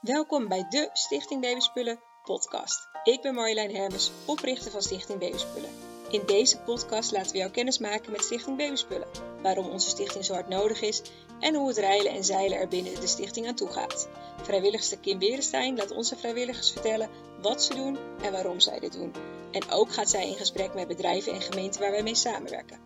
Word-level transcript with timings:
Welkom 0.00 0.48
bij 0.48 0.66
de 0.68 0.90
Stichting 0.92 1.40
Babyspullen 1.40 2.00
podcast. 2.22 2.88
Ik 3.02 3.22
ben 3.22 3.34
Marjolein 3.34 3.74
Hermes, 3.74 4.10
oprichter 4.26 4.70
van 4.70 4.82
Stichting 4.82 5.18
Babyspullen. 5.18 5.70
In 6.10 6.22
deze 6.26 6.58
podcast 6.58 7.12
laten 7.12 7.32
we 7.32 7.38
jou 7.38 7.50
kennis 7.50 7.78
maken 7.78 8.12
met 8.12 8.24
Stichting 8.24 8.56
Babyspullen, 8.56 9.08
waarom 9.42 9.68
onze 9.68 9.88
stichting 9.88 10.24
zo 10.24 10.32
hard 10.32 10.48
nodig 10.48 10.80
is 10.80 11.02
en 11.40 11.54
hoe 11.54 11.68
het 11.68 11.76
reilen 11.76 12.12
en 12.12 12.24
zeilen 12.24 12.58
er 12.58 12.68
binnen 12.68 13.00
de 13.00 13.06
stichting 13.06 13.46
aan 13.46 13.54
toe 13.54 13.68
gaat. 13.68 14.08
Vrijwilligster 14.42 14.98
Kim 14.98 15.18
Berenstein 15.18 15.76
laat 15.76 15.90
onze 15.90 16.16
vrijwilligers 16.16 16.70
vertellen 16.70 17.10
wat 17.42 17.62
ze 17.62 17.74
doen 17.74 17.98
en 18.22 18.32
waarom 18.32 18.60
zij 18.60 18.78
dit 18.78 18.92
doen. 18.92 19.14
En 19.50 19.70
ook 19.70 19.92
gaat 19.92 20.10
zij 20.10 20.28
in 20.28 20.36
gesprek 20.36 20.74
met 20.74 20.88
bedrijven 20.88 21.32
en 21.32 21.40
gemeenten 21.42 21.80
waar 21.80 21.90
wij 21.90 22.02
mee 22.02 22.14
samenwerken. 22.14 22.80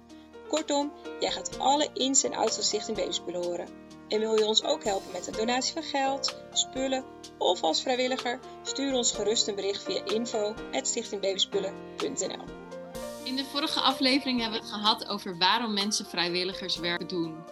Kortom, 0.49 0.93
jij 1.21 1.31
gaat 1.31 1.59
alle 1.59 1.89
ins 1.93 2.25
en 2.25 2.35
outs 2.35 2.55
van 2.55 2.65
Stichting 2.65 2.97
Babyspullen 2.97 3.45
horen. 3.45 3.84
En 4.09 4.21
wil 4.21 4.39
je 4.39 4.47
ons 4.47 4.65
ook 4.65 4.85
helpen 4.85 5.13
met 5.13 5.27
een 5.27 5.33
donatie 5.33 5.73
van 5.73 5.83
geld, 5.83 6.37
spullen 6.53 7.05
of 7.39 7.63
als 7.63 7.83
vrijwilliger? 7.83 8.41
Stuur 8.63 8.95
ons 8.95 9.13
gerust 9.13 9.49
een 9.49 9.55
bericht 9.55 9.83
via 9.83 10.05
info.stichtingbabyspullen.nl 10.05 12.45
In 13.25 13.37
de 13.37 13.45
vorige 13.45 13.81
aflevering 13.81 14.41
hebben 14.41 14.61
we 14.61 14.67
het 14.67 14.75
gehad 14.75 15.09
over 15.09 15.39
waarom 15.39 15.75
mensen 15.75 16.07
vrijwilligerswerk 16.07 17.09
doen. 17.09 17.45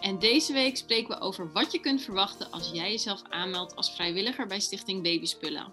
En 0.00 0.18
deze 0.18 0.52
week 0.52 0.76
spreken 0.76 1.08
we 1.08 1.20
over 1.20 1.52
wat 1.52 1.72
je 1.72 1.80
kunt 1.80 2.02
verwachten 2.02 2.50
als 2.50 2.70
jij 2.72 2.90
jezelf 2.90 3.22
aanmeldt 3.28 3.76
als 3.76 3.94
vrijwilliger 3.94 4.46
bij 4.46 4.60
Stichting 4.60 5.02
Babyspullen. 5.02 5.72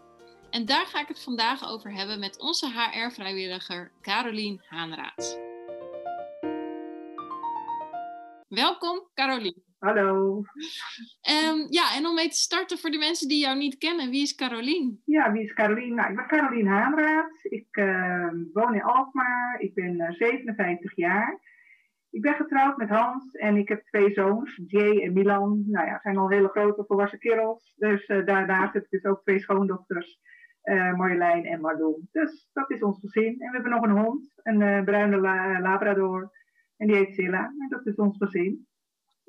En 0.49 0.65
daar 0.65 0.85
ga 0.85 1.01
ik 1.01 1.07
het 1.07 1.23
vandaag 1.23 1.69
over 1.69 1.93
hebben 1.93 2.19
met 2.19 2.39
onze 2.39 2.71
HR-vrijwilliger 2.71 3.91
Carolien 4.01 4.61
Haanraad. 4.67 5.39
Welkom, 8.47 9.07
Carolien. 9.13 9.72
Hallo. 9.83 10.43
Um, 11.47 11.65
ja, 11.69 11.95
en 11.95 12.05
om 12.05 12.15
mee 12.15 12.29
te 12.29 12.35
starten 12.35 12.77
voor 12.77 12.89
de 12.89 12.97
mensen 12.97 13.27
die 13.27 13.39
jou 13.39 13.57
niet 13.57 13.77
kennen, 13.77 14.09
wie 14.09 14.21
is 14.21 14.35
Carolien? 14.35 15.01
Ja, 15.05 15.31
wie 15.31 15.43
is 15.43 15.53
Carolien? 15.53 15.95
Nou, 15.95 16.09
ik 16.09 16.15
ben 16.15 16.27
Carolien 16.27 16.67
Haanraad. 16.67 17.39
Ik 17.41 17.77
uh, 17.77 18.33
woon 18.53 18.73
in 18.73 18.83
Alkmaar. 18.83 19.59
Ik 19.59 19.73
ben 19.73 19.95
uh, 19.99 20.11
57 20.11 20.95
jaar. 20.95 21.39
Ik 22.09 22.21
ben 22.21 22.33
getrouwd 22.33 22.77
met 22.77 22.89
Hans 22.89 23.31
en 23.31 23.57
ik 23.57 23.67
heb 23.67 23.85
twee 23.85 24.13
zoons, 24.13 24.61
Jay 24.65 25.01
en 25.01 25.13
Milan. 25.13 25.63
Nou 25.67 25.87
ja, 25.87 25.99
zijn 26.01 26.17
al 26.17 26.29
hele 26.29 26.47
grote 26.47 26.83
volwassen 26.87 27.19
kerels. 27.19 27.73
Dus 27.75 28.07
uh, 28.07 28.25
daarnaast 28.25 28.73
heb 28.73 28.83
ik 28.83 28.89
dus 28.89 29.05
ook 29.05 29.21
twee 29.21 29.39
schoondochters, 29.39 30.19
Marjolein 30.95 31.45
en 31.45 31.61
Marlon. 31.61 32.07
Dus 32.11 32.49
dat 32.53 32.71
is 32.71 32.83
ons 32.83 32.99
gezin. 32.99 33.41
En 33.41 33.49
we 33.49 33.53
hebben 33.53 33.71
nog 33.71 33.83
een 33.83 34.03
hond, 34.03 34.33
een 34.43 34.85
bruine 34.85 35.17
la 35.17 35.61
Labrador. 35.61 36.31
En 36.77 36.87
die 36.87 36.95
heet 36.95 37.13
Silla. 37.13 37.45
En 37.45 37.69
dat 37.69 37.85
is 37.85 37.95
ons 37.95 38.17
gezin. 38.17 38.67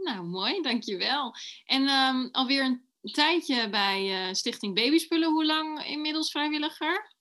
Nou, 0.05 0.27
mooi, 0.27 0.62
dankjewel. 0.62 1.34
En 1.64 1.88
um, 1.88 2.28
alweer 2.33 2.64
een 2.64 2.83
tijdje 3.12 3.70
bij 3.70 4.27
uh, 4.28 4.33
Stichting 4.33 4.74
Babyspullen. 4.74 5.33
Hoe 5.33 5.46
lang 5.46 5.84
inmiddels 5.84 6.30
vrijwilliger? 6.30 7.12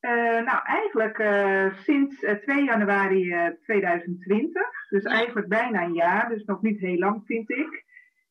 Uh, 0.00 0.44
nou, 0.44 0.60
eigenlijk 0.64 1.18
uh, 1.18 1.78
sinds 1.82 2.16
2 2.18 2.64
januari 2.64 3.54
2020. 3.62 4.62
Dus 4.88 5.02
ja. 5.02 5.10
eigenlijk 5.10 5.48
bijna 5.48 5.82
een 5.82 5.94
jaar. 5.94 6.28
Dus 6.28 6.44
nog 6.44 6.62
niet 6.62 6.80
heel 6.80 6.98
lang, 6.98 7.22
vind 7.24 7.50
ik. 7.50 7.84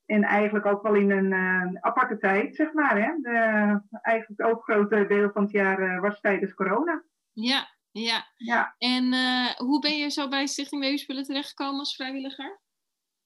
En 0.05 0.23
eigenlijk 0.23 0.65
ook 0.65 0.81
wel 0.81 0.95
in 0.95 1.11
een 1.11 1.83
aparte 1.83 2.17
tijd, 2.17 2.55
zeg 2.55 2.73
maar. 2.73 3.01
Hè? 3.01 3.11
De, 3.21 3.81
eigenlijk 4.01 4.45
ook 4.45 4.63
groot 4.63 4.89
deel 4.89 5.31
van 5.31 5.43
het 5.43 5.51
jaar 5.51 6.01
was 6.01 6.19
tijdens 6.19 6.53
corona. 6.53 7.03
Ja, 7.33 7.67
ja. 7.91 8.25
ja. 8.37 8.75
En 8.77 9.13
hoe 9.57 9.79
ben 9.79 9.97
je 9.97 10.09
zo 10.09 10.27
bij 10.27 10.47
Stichting 10.47 10.81
Babyspullen 10.81 11.23
terechtgekomen 11.23 11.79
als 11.79 11.95
vrijwilliger? 11.95 12.59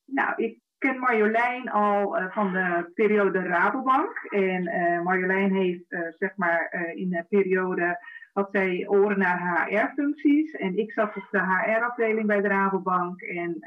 Nou, 0.05 0.43
ik 0.43 0.59
ken 0.77 0.99
Marjolein 0.99 1.69
al 1.69 2.19
uh, 2.19 2.31
van 2.31 2.53
de 2.53 2.91
periode 2.93 3.39
Rabobank. 3.39 4.17
En 4.29 4.63
uh, 4.63 5.01
Marjolein 5.01 5.53
heeft, 5.53 5.91
uh, 5.91 5.99
zeg 6.09 6.35
maar, 6.35 6.91
in 6.95 7.09
de 7.09 7.25
periode 7.29 7.99
had 8.33 8.51
zij 8.51 8.87
oren 8.87 9.19
naar 9.19 9.67
HR-functies. 9.67 10.51
En 10.51 10.77
ik 10.77 10.91
zat 10.91 11.15
op 11.15 11.27
de 11.31 11.39
HR-afdeling 11.39 12.27
bij 12.27 12.41
de 12.41 12.47
Rabobank. 12.47 13.21
En 13.21 13.57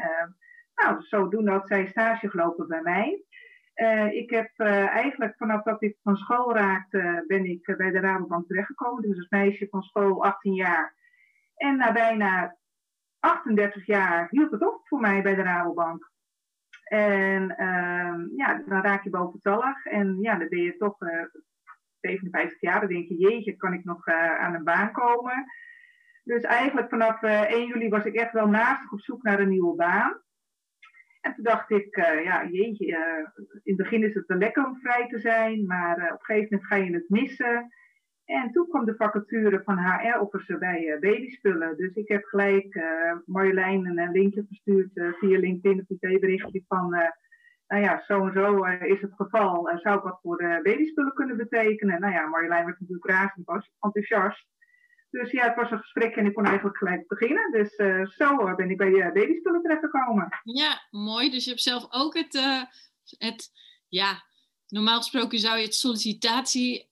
nou, 0.74 1.02
zodoende 1.02 1.50
had 1.50 1.68
zij 1.68 1.86
stage 1.86 2.30
gelopen 2.30 2.68
bij 2.68 2.82
mij. 2.82 3.22
ik 4.12 4.30
heb 4.30 4.50
eigenlijk 4.58 5.34
vanaf 5.36 5.62
dat 5.62 5.82
ik 5.82 5.96
van 6.02 6.16
school 6.16 6.54
raakte, 6.54 7.24
ben 7.26 7.44
ik 7.44 7.74
bij 7.76 7.90
de 7.90 8.00
Rabobank 8.00 8.46
terechtgekomen. 8.46 9.02
Dus 9.02 9.16
als 9.16 9.28
meisje 9.28 9.66
van 9.70 9.82
school, 9.82 10.24
18 10.24 10.54
jaar. 10.54 10.94
En 11.54 11.76
na 11.76 11.92
bijna 11.92 12.56
38 13.20 13.86
jaar 13.86 14.26
hield 14.30 14.50
het 14.50 14.66
op 14.66 14.80
voor 14.84 15.00
mij 15.00 15.22
bij 15.22 15.34
de 15.34 15.42
Rabobank. 15.42 16.10
En 16.88 17.42
uh, 17.42 18.36
ja, 18.36 18.62
dan 18.66 18.82
raak 18.82 19.04
je 19.04 19.10
boventallig. 19.10 19.84
En 19.84 20.18
ja, 20.20 20.38
dan 20.38 20.48
ben 20.48 20.62
je 20.62 20.76
toch 20.76 21.00
uh, 21.00 21.24
57 22.00 22.60
jaar. 22.60 22.80
Dan 22.80 22.88
denk 22.88 23.08
je, 23.08 23.16
jeetje, 23.16 23.56
kan 23.56 23.72
ik 23.72 23.84
nog 23.84 24.06
uh, 24.06 24.38
aan 24.38 24.54
een 24.54 24.64
baan 24.64 24.92
komen? 24.92 25.44
Dus 26.24 26.42
eigenlijk 26.42 26.88
vanaf 26.88 27.22
1 27.22 27.46
eh, 27.46 27.66
juli 27.66 27.88
was 27.88 28.04
ik 28.04 28.14
echt 28.14 28.32
wel 28.32 28.48
naast 28.48 28.92
op 28.92 29.00
zoek 29.00 29.22
naar 29.22 29.40
een 29.40 29.48
nieuwe 29.48 29.76
baan. 29.76 30.22
En 31.20 31.34
toen 31.34 31.44
dacht 31.44 31.70
ik, 31.70 31.96
ja, 32.24 32.46
jeetje, 32.46 32.86
in 33.62 33.74
het 33.74 33.76
begin 33.76 34.02
is 34.02 34.14
het 34.14 34.26
wel 34.26 34.38
lekker 34.38 34.66
om 34.66 34.80
vrij 34.80 35.08
te 35.08 35.18
zijn. 35.18 35.66
Maar 35.66 35.96
op 35.96 36.18
een 36.18 36.24
gegeven 36.24 36.48
moment 36.50 36.66
ga 36.68 36.76
je 36.76 36.92
het 36.92 37.08
missen. 37.08 37.72
En 38.28 38.52
toen 38.52 38.68
kwam 38.68 38.84
de 38.84 38.94
vacature 38.96 39.62
van 39.64 39.78
HR-officer 39.78 40.58
bij 40.58 40.82
uh, 40.82 41.00
Babyspullen. 41.00 41.76
Dus 41.76 41.94
ik 41.94 42.08
heb 42.08 42.24
gelijk 42.24 42.74
uh, 42.74 42.84
Marjolein 43.26 43.86
een 43.86 44.10
linkje 44.12 44.44
verstuurd 44.46 44.96
uh, 44.96 45.12
via 45.12 45.38
LinkedIn, 45.38 45.78
een 45.78 45.86
privéberichtje 45.86 46.64
van... 46.68 46.88
nou 47.66 47.82
ja, 47.82 48.02
zo 48.06 48.26
en 48.26 48.32
zo 48.32 48.64
is 48.64 49.00
het 49.00 49.12
geval. 49.16 49.70
zou 49.74 49.96
ik 49.96 50.02
wat 50.02 50.18
voor 50.22 50.36
de 50.36 50.60
babyspullen 50.62 51.12
kunnen 51.12 51.36
betekenen? 51.36 52.00
Nou 52.00 52.12
ja, 52.12 52.26
Marjolein 52.26 52.64
werd 52.64 52.80
natuurlijk 52.80 53.10
razend 53.10 53.68
enthousiast. 53.80 54.46
Dus 55.10 55.30
ja, 55.30 55.44
het 55.44 55.56
was 55.56 55.70
een 55.70 55.78
gesprek 55.78 56.16
en 56.16 56.26
ik 56.26 56.34
kon 56.34 56.44
eigenlijk 56.44 56.76
gelijk 56.76 57.06
beginnen. 57.06 57.50
Dus 57.52 57.74
zo 58.14 58.54
ben 58.54 58.70
ik 58.70 58.76
bij 58.76 59.12
babyspullen 59.12 59.62
terechtgekomen. 59.62 60.28
Ja, 60.42 60.86
mooi. 60.90 61.30
Dus 61.30 61.44
je 61.44 61.50
hebt 61.50 61.62
zelf 61.62 61.86
ook 61.90 62.14
het, 62.14 62.34
het 63.18 63.50
ja, 63.88 64.22
normaal 64.66 64.96
gesproken 64.96 65.38
zou 65.38 65.58
je 65.58 65.64
het 65.64 65.74
sollicitatie 65.74 66.87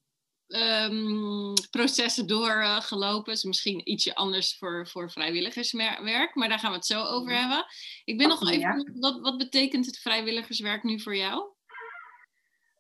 um, 0.49 1.53
processen 1.71 2.27
doorgelopen. 2.27 3.33
Is 3.33 3.45
misschien 3.45 3.91
ietsje 3.91 4.15
anders 4.15 4.59
voor, 4.59 4.89
voor 4.89 5.11
vrijwilligerswerk, 5.11 6.35
maar 6.35 6.49
daar 6.49 6.59
gaan 6.59 6.71
we 6.71 6.77
het 6.77 6.87
zo 6.87 7.03
over 7.03 7.33
hebben. 7.33 7.65
Ik 8.05 8.19
ben 8.19 8.29
nog 8.29 8.51
even, 8.51 8.97
wat, 9.01 9.21
wat 9.21 9.37
betekent 9.37 9.87
het 9.87 9.99
vrijwilligerswerk 9.99 10.83
nu 10.83 11.01
voor 11.01 11.17
jou? 11.17 11.55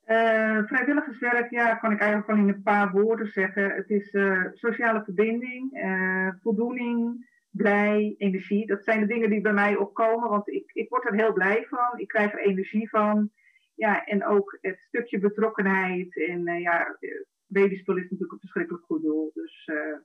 Uh, 0.06 0.66
vrijwilligerswerk, 0.66 1.50
ja, 1.50 1.74
kan 1.74 1.92
ik 1.92 1.98
eigenlijk 1.98 2.30
wel 2.30 2.38
in 2.38 2.48
een 2.48 2.62
paar 2.62 2.90
woorden 2.90 3.26
zeggen. 3.26 3.70
Het 3.70 3.90
is 3.90 4.12
uh, 4.12 4.44
sociale 4.52 5.02
verbinding, 5.04 5.84
uh, 5.84 6.28
voldoening, 6.42 7.28
blij, 7.50 8.14
energie. 8.18 8.66
Dat 8.66 8.84
zijn 8.84 9.00
de 9.00 9.06
dingen 9.06 9.30
die 9.30 9.40
bij 9.40 9.52
mij 9.52 9.76
opkomen, 9.76 10.28
want 10.28 10.48
ik, 10.48 10.70
ik 10.72 10.88
word 10.88 11.04
er 11.04 11.14
heel 11.14 11.32
blij 11.32 11.66
van. 11.68 11.98
Ik 11.98 12.08
krijg 12.08 12.32
er 12.32 12.46
energie 12.46 12.88
van. 12.88 13.30
Ja, 13.74 14.04
en 14.04 14.26
ook 14.26 14.58
het 14.60 14.80
stukje 14.80 15.18
betrokkenheid 15.18 16.16
en 16.28 16.60
ja, 16.60 16.96
babyspul 17.46 17.96
is 17.96 18.02
natuurlijk 18.02 18.32
een 18.32 18.38
verschrikkelijk 18.38 18.84
goed 18.84 19.02
doel. 19.02 19.30
Dus 19.34 19.66
uh, 19.66 19.98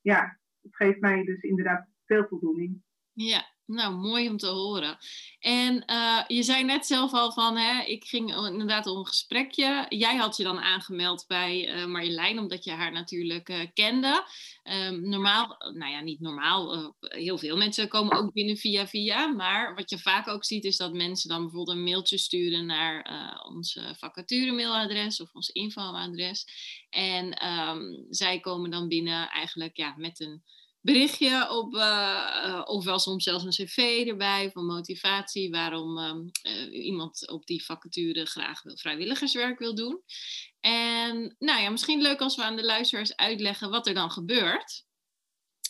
ja, 0.00 0.38
het 0.62 0.76
geeft 0.76 1.00
mij 1.00 1.24
dus 1.24 1.42
inderdaad 1.42 1.88
veel 2.04 2.26
voldoening. 2.28 2.82
Ja, 3.12 3.56
nou 3.68 3.94
mooi 3.94 4.28
om 4.28 4.36
te 4.36 4.46
horen. 4.46 4.98
En 5.40 5.84
uh, 5.86 6.20
je 6.26 6.42
zei 6.42 6.64
net 6.64 6.86
zelf 6.86 7.12
al 7.12 7.32
van, 7.32 7.56
hè, 7.56 7.82
ik 7.82 8.04
ging 8.04 8.36
inderdaad 8.36 8.86
om 8.86 8.98
een 8.98 9.06
gesprekje. 9.06 9.86
Jij 9.88 10.16
had 10.16 10.36
je 10.36 10.42
dan 10.42 10.58
aangemeld 10.58 11.24
bij 11.26 11.76
uh, 11.76 11.86
Marjolein, 11.86 12.38
omdat 12.38 12.64
je 12.64 12.70
haar 12.70 12.92
natuurlijk 12.92 13.48
uh, 13.48 13.60
kende. 13.74 14.26
Um, 14.64 15.08
normaal, 15.08 15.56
nou 15.58 15.92
ja, 15.92 16.00
niet 16.00 16.20
normaal, 16.20 16.94
heel 17.00 17.38
veel 17.38 17.56
mensen 17.56 17.88
komen 17.88 18.16
ook 18.16 18.32
binnen 18.32 18.56
via 18.56 18.86
via. 18.86 19.26
Maar 19.26 19.74
wat 19.74 19.90
je 19.90 19.98
vaak 19.98 20.28
ook 20.28 20.44
ziet, 20.44 20.64
is 20.64 20.76
dat 20.76 20.92
mensen 20.92 21.28
dan 21.28 21.42
bijvoorbeeld 21.42 21.76
een 21.76 21.84
mailtje 21.84 22.18
sturen 22.18 22.66
naar 22.66 23.10
ons 23.46 23.80
vacature 23.96 24.52
mailadres 24.52 25.20
of 25.20 25.34
ons 25.34 25.48
infoadres. 25.48 26.46
En 26.90 27.46
um, 27.46 28.06
zij 28.10 28.40
komen 28.40 28.70
dan 28.70 28.88
binnen 28.88 29.28
eigenlijk 29.28 29.76
ja, 29.76 29.94
met 29.96 30.20
een 30.20 30.42
berichtje 30.80 31.50
op, 31.50 31.74
uh, 31.74 32.62
ofwel 32.64 32.98
soms 32.98 33.24
zelfs 33.24 33.44
een 33.44 33.66
cv 33.66 34.04
erbij 34.06 34.50
van 34.50 34.66
motivatie, 34.66 35.50
waarom 35.50 35.98
uh, 35.98 36.84
iemand 36.84 37.30
op 37.30 37.46
die 37.46 37.64
vacature 37.64 38.26
graag 38.26 38.62
wil, 38.62 38.76
vrijwilligerswerk 38.76 39.58
wil 39.58 39.74
doen. 39.74 40.02
En 40.60 41.34
nou 41.38 41.60
ja, 41.60 41.70
misschien 41.70 42.00
leuk 42.00 42.20
als 42.20 42.36
we 42.36 42.42
aan 42.42 42.56
de 42.56 42.64
luisteraars 42.64 43.16
uitleggen 43.16 43.70
wat 43.70 43.86
er 43.86 43.94
dan 43.94 44.10
gebeurt. 44.10 44.86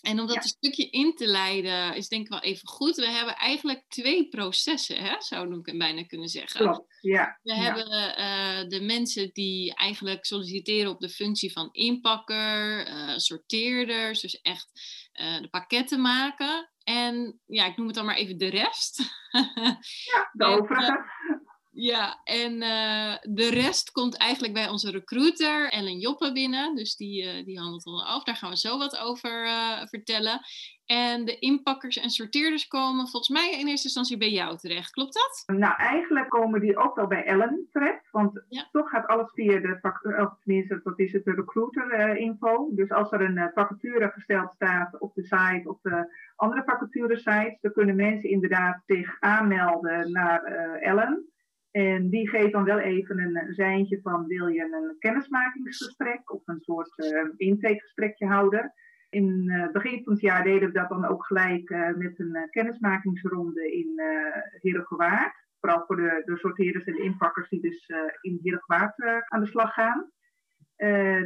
En 0.01 0.21
om 0.21 0.27
dat 0.27 0.35
ja. 0.35 0.43
een 0.43 0.49
stukje 0.49 0.91
in 0.91 1.15
te 1.15 1.27
leiden, 1.27 1.95
is 1.95 2.09
denk 2.09 2.23
ik 2.23 2.29
wel 2.29 2.41
even 2.41 2.69
goed. 2.69 2.97
We 2.97 3.11
hebben 3.11 3.37
eigenlijk 3.37 3.85
twee 3.89 4.29
processen, 4.29 4.97
hè, 4.97 5.15
zou 5.19 5.59
ik 5.63 5.79
bijna 5.79 6.05
kunnen 6.05 6.29
zeggen. 6.29 6.61
Klopt, 6.61 6.99
ja. 7.01 7.39
We 7.43 7.55
ja. 7.55 7.61
hebben 7.61 7.89
uh, 8.19 8.69
de 8.69 8.81
mensen 8.81 9.31
die 9.33 9.75
eigenlijk 9.75 10.25
solliciteren 10.25 10.91
op 10.91 11.01
de 11.01 11.09
functie 11.09 11.53
van 11.53 11.69
inpakker, 11.73 12.89
uh, 12.89 13.17
sorteerders, 13.17 14.21
dus 14.21 14.41
echt 14.41 14.71
uh, 15.21 15.41
de 15.41 15.49
pakketten 15.49 16.01
maken. 16.01 16.71
En 16.85 17.41
ja, 17.47 17.67
ik 17.67 17.77
noem 17.77 17.87
het 17.87 17.97
dan 17.97 18.05
maar 18.05 18.17
even 18.17 18.39
de 18.39 18.49
rest. 18.49 19.03
ja, 20.05 20.31
de 20.33 20.45
overige. 20.57 21.05
Ja, 21.81 22.21
en 22.25 22.63
eh, 22.63 23.15
de 23.23 23.51
rest 23.51 23.91
komt 23.91 24.19
eigenlijk 24.19 24.55
bij 24.55 24.69
onze 24.69 24.91
recruiter 24.91 25.71
Ellen 25.71 25.99
Joppe 25.99 26.33
binnen. 26.33 26.75
Dus 26.75 26.97
die, 26.97 27.25
uh, 27.25 27.45
die 27.45 27.59
handelt 27.59 27.85
al 27.85 28.05
af. 28.05 28.25
Daar 28.25 28.35
gaan 28.35 28.51
we 28.51 28.57
zo 28.57 28.79
wat 28.79 28.99
over 28.99 29.45
uh, 29.45 29.87
vertellen. 29.87 30.41
En 30.87 31.25
de 31.25 31.39
inpakkers 31.39 31.97
en 31.97 32.11
sorteerders 32.11 32.67
komen 32.69 33.09
volgens 33.09 33.29
mij 33.29 33.51
in 33.51 33.69
eerste 33.69 33.87
instantie 33.87 34.17
bij 34.17 34.31
jou 34.31 34.57
terecht. 34.57 34.91
Klopt 34.91 35.15
dat? 35.15 35.57
Nou, 35.57 35.75
eigenlijk 35.77 36.29
komen 36.29 36.61
die 36.61 36.77
ook 36.77 36.97
wel 36.97 37.07
bij 37.07 37.25
Ellen 37.25 37.69
terecht. 37.73 38.11
Want 38.11 38.45
ja. 38.49 38.69
toch 38.73 38.89
gaat 38.89 39.07
alles 39.07 39.31
via 39.33 39.61
de, 39.61 39.79
of 40.23 40.39
tenminste, 40.45 40.81
dat 40.85 40.99
is 40.99 41.13
het, 41.13 41.25
de 41.25 41.33
recruiter 41.33 42.17
info. 42.17 42.69
Dus 42.71 42.91
als 42.91 43.13
er 43.13 43.21
een 43.21 43.51
vacature 43.55 44.11
gesteld 44.11 44.53
staat 44.53 45.01
op 45.01 45.15
de 45.15 45.23
site, 45.23 45.63
op 45.65 45.79
de 45.83 46.15
andere 46.37 46.63
vacature 46.65 47.17
sites, 47.17 47.61
dan 47.61 47.73
kunnen 47.73 47.97
mensen 47.97 48.31
inderdaad 48.31 48.83
zich 48.87 49.17
aanmelden 49.21 50.13
naar 50.13 50.43
Ellen. 50.81 51.27
En 51.71 52.09
die 52.09 52.29
geeft 52.29 52.53
dan 52.53 52.65
wel 52.65 52.79
even 52.79 53.19
een, 53.19 53.55
zijntje 53.55 54.01
van 54.03 54.27
wil 54.27 54.47
je 54.47 54.63
een 54.63 54.97
kennismakingsgesprek 54.99 56.33
of 56.33 56.43
een 56.45 56.61
soort 56.61 56.99
uh, 56.99 57.29
intakegesprekje 57.37 58.27
houden. 58.27 58.73
In 59.11 59.51
het 59.51 59.73
begin 59.73 60.05
van 60.05 60.13
het 60.13 60.23
jaar 60.23 60.45
deden 60.45 60.69
we 60.69 60.75
dat 60.75 60.89
dan 60.89 61.07
ook 61.07 61.27
gelijk 61.27 61.71
uh, 61.71 61.95
met 61.95 62.19
een 62.19 62.49
kennismakingsronde 62.51 63.73
in 63.73 64.01
uh. 64.63 65.25
Vooral 65.61 65.85
voor 65.87 65.97
de, 65.97 66.23
de 66.25 66.37
sorteerders 66.37 66.85
en 66.85 66.93
de 66.93 67.03
inpakkers 67.03 67.49
die 67.49 67.61
dus 67.61 67.91
in 68.21 68.39
Herengewaard 68.43 69.25
aan 69.29 69.41
de 69.41 69.47
slag 69.47 69.73
gaan. 69.73 70.11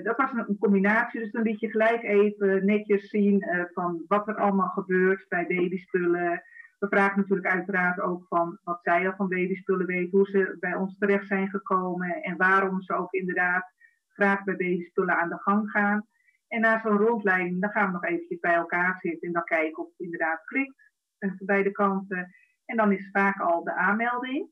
dat 0.02 0.16
was 0.16 0.32
een, 0.32 0.48
een, 0.48 0.58
combinatie, 0.58 1.20
dus 1.20 1.30
dan 1.30 1.42
liet 1.42 1.60
je 1.60 1.70
gelijk 1.70 2.02
even 2.02 2.64
netjes 2.64 3.08
zien 3.08 3.44
van 3.72 4.04
wat 4.06 4.28
er 4.28 4.34
allemaal 4.34 4.68
gebeurt 4.68 5.28
bij 5.28 5.46
babyspullen, 5.46 6.42
we 6.82 6.88
vragen 6.88 7.19
natuurlijk 7.19 7.49
uiteraard 7.55 8.00
ook 8.00 8.26
van 8.29 8.58
wat 8.62 8.79
zij 8.82 9.06
al 9.06 9.17
van 9.17 9.29
babyspullen 9.29 9.87
weten, 9.87 10.19
hoe 10.19 10.26
ze 10.26 10.56
bij 10.61 10.75
ons 10.75 10.99
terecht 10.99 11.26
zijn 11.26 11.49
gekomen 11.49 12.23
en 12.23 12.37
waarom 12.37 12.82
ze 12.82 12.94
ook 12.94 13.12
inderdaad 13.12 13.73
graag 14.08 14.44
bij 14.44 14.56
babyspullen 14.56 15.17
aan 15.17 15.29
de 15.29 15.38
gang 15.38 15.70
gaan. 15.70 16.06
En 16.49 16.61
na 16.61 16.81
zo'n 16.81 16.96
rondleiding, 16.96 17.61
dan 17.61 17.70
gaan 17.70 17.87
we 17.87 17.93
nog 17.93 18.05
eventjes 18.05 18.40
bij 18.40 18.55
elkaar 18.55 18.99
zitten 19.00 19.29
en 19.29 19.32
dan 19.32 19.44
kijken 19.44 19.82
of 19.82 19.88
het 19.88 19.99
inderdaad 20.00 20.44
klikt 20.44 20.93
van 21.19 21.37
beide 21.38 21.70
kanten. 21.70 22.34
En 22.64 22.76
dan 22.76 22.93
is 22.93 23.11
vaak 23.11 23.40
al 23.40 23.64
de 23.64 23.75
aanmelding. 23.75 24.50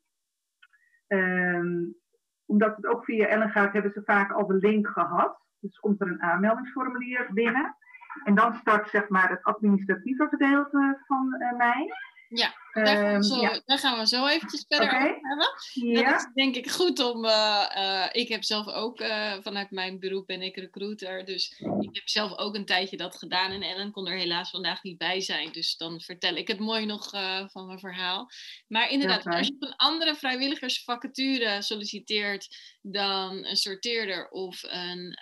Um, 1.06 1.94
omdat 2.46 2.76
het 2.76 2.86
ook 2.86 3.04
via 3.04 3.26
Ellen 3.26 3.50
gaat, 3.50 3.72
hebben 3.72 3.92
ze 3.92 4.02
vaak 4.04 4.32
al 4.32 4.46
de 4.46 4.54
link 4.54 4.88
gehad. 4.88 5.40
Dus 5.60 5.78
komt 5.78 6.00
er 6.00 6.06
een 6.06 6.22
aanmeldingsformulier 6.22 7.28
binnen. 7.32 7.76
En 8.24 8.34
dan 8.34 8.54
start 8.54 8.88
zeg 8.88 9.08
maar 9.08 9.30
het 9.30 9.42
administratieve 9.42 10.26
gedeelte 10.28 11.02
van 11.06 11.36
uh, 11.38 11.56
mij. 11.56 11.88
Ja, 12.32 12.54
daar 12.72 12.96
gaan, 12.96 13.16
we 13.16 13.24
zo, 13.24 13.60
daar 13.64 13.78
gaan 13.78 13.98
we 13.98 14.06
zo 14.06 14.26
eventjes 14.26 14.64
verder 14.68 14.86
over 14.86 15.18
hebben. 15.22 15.48
Ja. 15.72 16.10
Dat 16.10 16.20
is 16.20 16.26
denk 16.34 16.56
ik 16.56 16.70
goed 16.70 16.98
om... 16.98 17.24
Uh, 17.24 17.66
uh, 17.76 18.06
ik 18.12 18.28
heb 18.28 18.44
zelf 18.44 18.68
ook, 18.68 19.00
uh, 19.00 19.34
vanuit 19.40 19.70
mijn 19.70 19.98
beroep 19.98 20.26
ben 20.26 20.42
ik 20.42 20.56
recruiter. 20.56 21.24
Dus 21.24 21.50
ik 21.80 21.94
heb 21.94 22.08
zelf 22.08 22.38
ook 22.38 22.54
een 22.54 22.64
tijdje 22.64 22.96
dat 22.96 23.16
gedaan. 23.16 23.50
En 23.50 23.62
Ellen 23.62 23.90
kon 23.90 24.06
er 24.06 24.18
helaas 24.18 24.50
vandaag 24.50 24.82
niet 24.82 24.98
bij 24.98 25.20
zijn. 25.20 25.52
Dus 25.52 25.76
dan 25.76 26.00
vertel 26.00 26.34
ik 26.34 26.48
het 26.48 26.58
mooi 26.58 26.86
nog 26.86 27.10
van 27.52 27.66
mijn 27.66 27.78
verhaal. 27.78 28.30
Maar 28.68 28.90
inderdaad, 28.90 29.26
als 29.26 29.46
je 29.46 29.54
op 29.54 29.62
een 29.62 29.76
andere 29.76 30.14
vrijwilligersvacature 30.14 31.62
solliciteert... 31.62 32.48
dan 32.82 33.44
een 33.44 33.56
sorteerder 33.56 34.28
of 34.28 34.62
een 34.62 35.18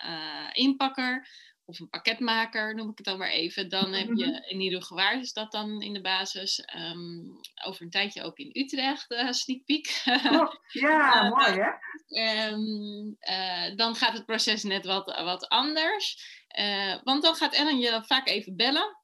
inpakker 0.53 1.29
of 1.69 1.81
een 1.81 1.91
pakketmaker, 1.91 2.75
noem 2.75 2.91
ik 2.91 2.97
het 2.97 3.07
dan 3.07 3.19
maar 3.19 3.31
even. 3.31 3.69
Dan 3.69 3.93
heb 3.93 4.07
je 4.07 4.27
mhm. 4.27 4.43
in 4.49 4.61
ieder 4.61 4.83
geval, 4.83 5.21
is 5.21 5.33
dat 5.33 5.53
dan 5.53 5.83
in 5.83 5.93
de 5.93 6.01
basis. 6.01 6.69
Um, 6.77 7.41
over 7.65 7.83
een 7.83 7.91
tijdje 7.91 8.23
ook 8.23 8.39
in 8.39 8.51
Utrecht, 8.53 9.11
uh, 9.11 9.33
sneak 9.33 9.65
peek. 9.65 10.01
ja, 10.69 11.25
uh, 11.25 11.31
mooi 11.37 11.61
hè? 11.61 11.71
Um, 12.53 13.17
uh, 13.21 13.77
dan 13.77 13.95
gaat 13.95 14.13
het 14.13 14.27
proces 14.27 14.63
net 14.63 14.85
wat, 14.85 15.07
wat 15.07 15.49
anders. 15.49 16.37
want 17.05 17.23
dan 17.23 17.35
gaat 17.35 17.55
Ellen 17.55 17.79
je 17.79 18.03
vaak 18.05 18.29
even 18.29 18.57
bellen. 18.57 18.98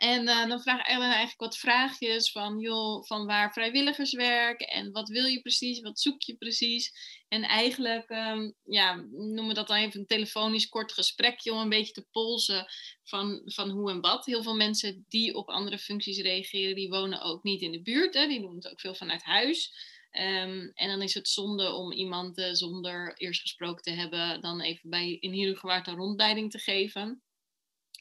En 0.00 0.28
uh, 0.28 0.48
dan 0.48 0.60
vraagt 0.60 0.88
Ellen 0.88 1.06
eigenlijk 1.06 1.40
wat 1.40 1.56
vraagjes 1.56 2.32
van, 2.32 2.58
joh, 2.58 3.04
van 3.04 3.26
waar 3.26 3.52
vrijwilligerswerk 3.52 4.60
en 4.60 4.92
wat 4.92 5.08
wil 5.08 5.24
je 5.24 5.40
precies, 5.40 5.80
wat 5.80 6.00
zoek 6.00 6.22
je 6.22 6.36
precies. 6.36 6.92
En 7.28 7.42
eigenlijk, 7.42 8.10
um, 8.10 8.54
ja, 8.64 8.94
noemen 9.10 9.46
we 9.46 9.54
dat 9.54 9.66
dan 9.66 9.76
even 9.76 10.00
een 10.00 10.06
telefonisch 10.06 10.68
kort 10.68 10.92
gesprekje 10.92 11.52
om 11.52 11.58
een 11.58 11.68
beetje 11.68 11.92
te 11.92 12.06
polsen 12.10 12.66
van, 13.04 13.42
van 13.44 13.70
hoe 13.70 13.90
en 13.90 14.00
wat. 14.00 14.26
Heel 14.26 14.42
veel 14.42 14.56
mensen 14.56 15.04
die 15.08 15.34
op 15.34 15.48
andere 15.48 15.78
functies 15.78 16.20
reageren, 16.20 16.74
die 16.74 16.88
wonen 16.88 17.22
ook 17.22 17.42
niet 17.42 17.60
in 17.60 17.72
de 17.72 17.82
buurt, 17.82 18.14
hè, 18.14 18.26
die 18.26 18.40
doen 18.40 18.54
het 18.54 18.68
ook 18.68 18.80
veel 18.80 18.94
vanuit 18.94 19.22
huis. 19.22 19.72
Um, 20.12 20.70
en 20.74 20.88
dan 20.88 21.02
is 21.02 21.14
het 21.14 21.28
zonde 21.28 21.72
om 21.72 21.92
iemand 21.92 22.38
uh, 22.38 22.52
zonder 22.52 23.14
eerst 23.16 23.40
gesproken 23.40 23.82
te 23.82 23.90
hebben, 23.90 24.40
dan 24.40 24.60
even 24.60 24.90
bij 24.90 25.16
in 25.20 25.56
geval 25.56 25.80
een 25.84 25.96
rondleiding 25.96 26.50
te 26.50 26.58
geven. 26.58 27.22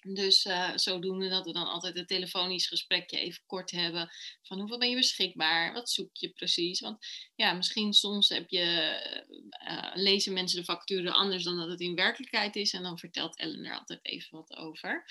Dus 0.02 0.46
uh, 0.46 0.70
zodoende 0.76 1.30
dat 1.30 1.46
we 1.46 1.54
dan 1.54 1.68
altijd 1.68 1.98
een 1.98 2.06
telefonisch 2.06 2.68
gesprekje 2.68 3.20
even 3.20 3.44
kort 3.46 3.72
hebben. 3.72 4.10
Van 4.42 4.60
hoeveel 4.60 4.78
ben 4.78 4.90
je 4.90 4.96
beschikbaar? 4.96 5.74
Wat 5.74 5.90
zoek 5.90 6.10
je 6.16 6.30
precies? 6.30 6.80
Want 6.80 7.06
ja, 7.36 7.54
misschien 7.54 7.94
soms 7.94 8.30
heb 8.30 8.50
je, 8.50 8.98
uh, 9.68 9.92
lezen 9.94 10.34
mensen 10.34 10.60
de 10.60 10.66
facturen 10.66 11.14
anders 11.14 11.44
dan 11.44 11.58
dat 11.58 11.70
het 11.70 11.80
in 11.80 11.96
werkelijkheid 11.96 12.56
is. 12.56 12.74
En 12.74 12.84
dan 12.84 13.00
vertelt 13.00 13.38
Ellen 13.38 13.66
er 13.66 13.78
altijd 13.78 14.00
even 14.02 14.38
wat 14.38 14.56
over. 14.56 15.06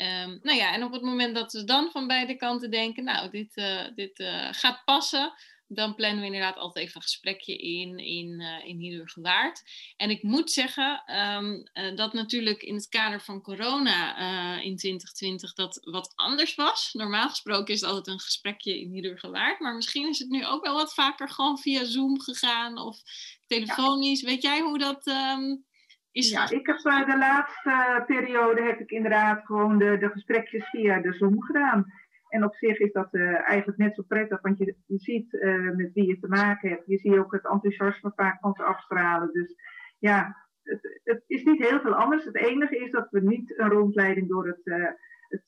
Um, 0.00 0.38
nou 0.42 0.58
ja, 0.58 0.74
en 0.74 0.84
op 0.84 0.92
het 0.92 1.02
moment 1.02 1.34
dat 1.34 1.52
we 1.52 1.64
dan 1.64 1.90
van 1.90 2.06
beide 2.06 2.36
kanten 2.36 2.70
denken, 2.70 3.04
nou, 3.04 3.30
dit, 3.30 3.54
dit 3.94 4.22
gaat 4.50 4.84
passen 4.84 5.32
dan 5.74 5.94
plannen 5.94 6.20
we 6.20 6.26
inderdaad 6.26 6.56
altijd 6.56 6.84
even 6.84 6.96
een 6.96 7.02
gesprekje 7.02 7.56
in, 7.56 7.98
in, 7.98 8.40
uh, 8.40 8.68
in 8.68 9.08
Gewaard. 9.08 9.62
En 9.96 10.10
ik 10.10 10.22
moet 10.22 10.50
zeggen 10.50 11.02
um, 11.36 11.68
uh, 11.74 11.96
dat 11.96 12.12
natuurlijk 12.12 12.62
in 12.62 12.74
het 12.74 12.88
kader 12.88 13.20
van 13.20 13.42
corona 13.42 14.18
uh, 14.18 14.64
in 14.64 14.76
2020 14.76 15.52
dat 15.54 15.80
wat 15.82 16.12
anders 16.14 16.54
was. 16.54 16.90
Normaal 16.92 17.28
gesproken 17.28 17.74
is 17.74 17.80
het 17.80 17.90
altijd 17.90 18.06
een 18.06 18.22
gesprekje 18.22 18.80
in 18.80 19.18
Gewaard. 19.18 19.60
Maar 19.60 19.74
misschien 19.74 20.08
is 20.08 20.18
het 20.18 20.28
nu 20.28 20.46
ook 20.46 20.64
wel 20.64 20.74
wat 20.74 20.94
vaker 20.94 21.28
gewoon 21.28 21.58
via 21.58 21.84
Zoom 21.84 22.20
gegaan 22.20 22.78
of 22.78 22.98
telefonisch. 23.46 24.20
Ja. 24.20 24.28
Weet 24.28 24.42
jij 24.42 24.60
hoe 24.60 24.78
dat 24.78 25.06
um, 25.06 25.64
is? 26.12 26.30
Ja, 26.30 26.50
ik 26.50 26.66
heb 26.66 26.78
de 26.78 27.16
laatste 27.18 28.04
periode 28.06 28.62
heb 28.62 28.80
ik 28.80 28.90
inderdaad 28.90 29.46
gewoon 29.46 29.78
de, 29.78 29.98
de 29.98 30.08
gesprekjes 30.08 30.68
via 30.70 31.00
de 31.00 31.12
Zoom 31.12 31.42
gedaan. 31.42 31.92
En 32.32 32.44
op 32.44 32.54
zich 32.54 32.78
is 32.78 32.92
dat 32.92 33.14
uh, 33.14 33.48
eigenlijk 33.48 33.78
net 33.78 33.94
zo 33.94 34.02
prettig, 34.02 34.40
want 34.40 34.58
je, 34.58 34.76
je 34.86 34.98
ziet 34.98 35.32
uh, 35.32 35.70
met 35.70 35.92
wie 35.92 36.06
je 36.06 36.18
te 36.18 36.28
maken 36.28 36.68
hebt. 36.68 36.86
Je 36.86 36.98
ziet 36.98 37.16
ook 37.16 37.32
het 37.32 37.48
enthousiasme 37.48 38.12
vaak 38.16 38.40
van 38.40 38.54
ze 38.54 38.62
afstralen. 38.62 39.32
Dus 39.32 39.54
ja, 39.98 40.36
het, 40.62 41.00
het, 41.04 41.22
is 41.26 41.44
niet 41.44 41.68
heel 41.68 41.80
veel 41.80 41.94
anders. 41.94 42.24
Het 42.24 42.36
enige 42.36 42.76
is 42.76 42.90
dat 42.90 43.10
we 43.10 43.20
niet 43.20 43.58
een 43.58 43.68
rondleiding 43.68 44.28
door 44.28 44.46
het, 44.46 44.60
uh, 44.64 44.90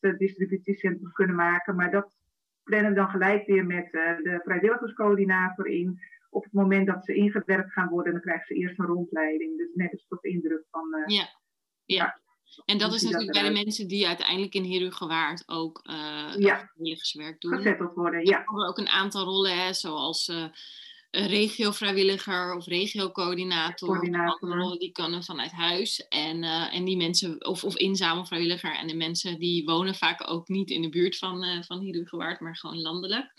het 0.01 0.19
distributiecentrum 0.19 1.13
kunnen 1.13 1.37
maken. 1.37 1.75
Maar 1.75 1.91
dat 1.91 2.17
plannen 2.63 2.91
we 2.91 2.97
dan 2.97 3.09
gelijk 3.09 3.47
weer 3.47 3.67
met 3.67 3.91
de 3.93 4.41
vrijwilligerscoördinator 4.43 5.67
in. 5.67 5.99
Op 6.31 6.45
het 6.45 6.53
moment 6.53 6.87
dat 6.87 7.05
ze 7.05 7.15
ingewerkt 7.15 7.73
gaan 7.73 7.89
worden, 7.89 8.13
dan 8.13 8.23
krijgen 8.23 8.47
ze 8.47 8.55
eerst 8.55 8.79
een 8.79 8.87
rondleiding. 8.87 9.57
Dus 9.59 9.75
net 9.75 9.93
eens 9.93 10.07
tot 10.09 10.25
indruk 10.25 10.65
van. 10.71 11.03
ja. 11.07 11.27
ja. 11.85 12.23
En 12.65 12.79
dat 12.79 12.95
is 12.95 13.03
natuurlijk 13.03 13.33
bij 13.33 13.43
de 13.43 13.51
mensen 13.51 13.89
die 13.89 14.07
uiteindelijk 14.07 14.55
in 14.55 14.73
Herugewaard 14.73 15.49
ook 15.49 15.81
uh, 15.85 15.95
ja. 16.37 16.57
vrijwilligerswerk 16.59 17.41
doen. 17.41 17.57
Gezetteld 17.57 17.95
worden, 17.95 18.27
ja. 18.27 18.39
Er 18.39 18.69
ook 18.69 18.79
een 18.79 18.89
aantal 18.89 19.25
rollen, 19.25 19.65
hè, 19.65 19.73
zoals 19.73 20.29
uh, 20.29 20.45
regio-vrijwilliger 21.11 22.57
of 22.57 22.67
regio-coördinator. 22.67 23.89
Coördinator. 23.89 24.57
rollen 24.57 24.79
die 24.79 24.93
kunnen 24.93 25.25
vanuit 25.25 25.53
huis. 25.53 26.09
En, 26.09 26.43
uh, 26.43 26.75
en 26.75 26.85
die 26.85 26.97
mensen, 26.97 27.47
of, 27.47 27.65
of 27.65 27.77
inzamelvrijwilliger. 27.77 28.77
En 28.77 28.87
de 28.87 28.97
mensen 28.97 29.39
die 29.39 29.65
wonen 29.65 29.95
vaak 29.95 30.31
ook 30.31 30.49
niet 30.49 30.71
in 30.71 30.83
de 30.83 30.89
buurt 30.89 31.17
van, 31.17 31.45
uh, 31.45 31.63
van 31.63 31.85
Herugewaard, 31.87 32.41
maar 32.41 32.57
gewoon 32.57 32.81
landelijk. 32.81 33.33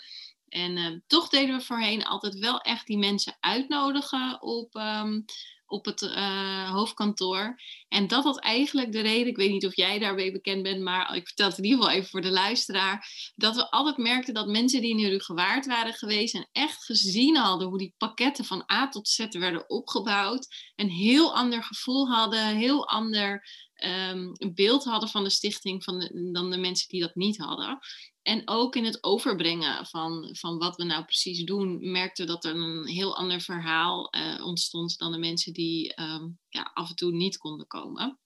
En 0.50 1.04
toch 1.08 1.30
deden 1.30 1.58
we 1.58 1.64
voorheen 1.64 2.06
altijd 2.06 2.40
wel 2.40 2.62
echt 2.62 2.88
die 2.88 2.98
mensen 2.98 3.38
uitnodigen 3.40 4.42
op... 4.42 4.76
Um, 4.76 5.26
op 5.76 5.86
het 5.86 6.02
uh, 6.02 6.72
hoofdkantoor. 6.72 7.62
En 7.88 8.08
dat 8.08 8.24
was 8.24 8.38
eigenlijk 8.38 8.92
de 8.92 9.02
reden, 9.02 9.28
ik 9.28 9.38
weet 9.38 9.52
niet 9.52 9.66
of 9.66 9.76
jij 9.76 10.00
daarbij 10.00 10.32
bekend 10.32 10.64
bent, 10.64 10.82
maar 10.82 11.16
ik 11.16 11.28
vertel 11.28 11.48
het 11.48 11.58
in 11.58 11.64
ieder 11.64 11.80
geval 11.80 11.96
even 11.96 12.10
voor 12.10 12.22
de 12.22 12.32
luisteraar, 12.32 13.08
dat 13.36 13.56
we 13.56 13.72
altijd 13.72 13.98
merkten 13.98 14.34
dat 14.34 14.48
mensen 14.48 14.82
die 14.82 14.96
nu 14.96 15.20
gewaard 15.20 15.66
waren 15.66 15.94
geweest 15.94 16.36
en 16.36 16.50
echt 16.52 16.86
gezien 16.86 17.38
hadden 17.38 17.68
hoe 17.68 17.78
die 17.78 17.94
pakketten 17.98 18.46
van 18.46 18.72
A 18.72 18.90
tot 18.90 19.08
Z 19.08 19.26
werden 19.30 19.70
opgebouwd, 19.70 20.48
een 20.76 20.90
heel 20.90 21.36
ander 21.36 21.64
gevoel 21.64 22.08
hadden, 22.08 22.56
heel 22.56 22.88
ander 22.88 23.48
um, 23.84 24.32
beeld 24.54 24.84
hadden 24.84 25.10
van 25.10 25.24
de 25.24 25.30
stichting 25.30 25.84
van 25.84 26.12
dan 26.34 26.52
de 26.52 26.58
mensen 26.58 26.90
die 26.90 27.02
dat 27.02 27.16
niet 27.16 27.38
hadden. 27.38 27.80
En 28.26 28.42
ook 28.46 28.76
in 28.76 28.86
het 28.86 29.04
overbrengen 29.04 29.86
van, 29.86 30.30
van 30.32 30.58
wat 30.58 30.76
we 30.76 30.84
nou 30.84 31.04
precies 31.04 31.44
doen, 31.44 31.92
merkten 31.92 32.26
we 32.26 32.32
dat 32.32 32.46
er 32.46 32.56
een 32.56 32.88
heel 32.88 33.16
ander 33.16 33.42
verhaal 33.42 34.14
uh, 34.16 34.46
ontstond 34.46 34.98
dan 34.98 35.12
de 35.12 35.18
mensen 35.18 35.54
die 35.54 36.02
um, 36.02 36.40
ja, 36.50 36.72
af 36.74 36.90
en 36.90 36.96
toe 36.96 37.12
niet 37.12 37.38
konden 37.38 37.68
komen. 37.68 38.20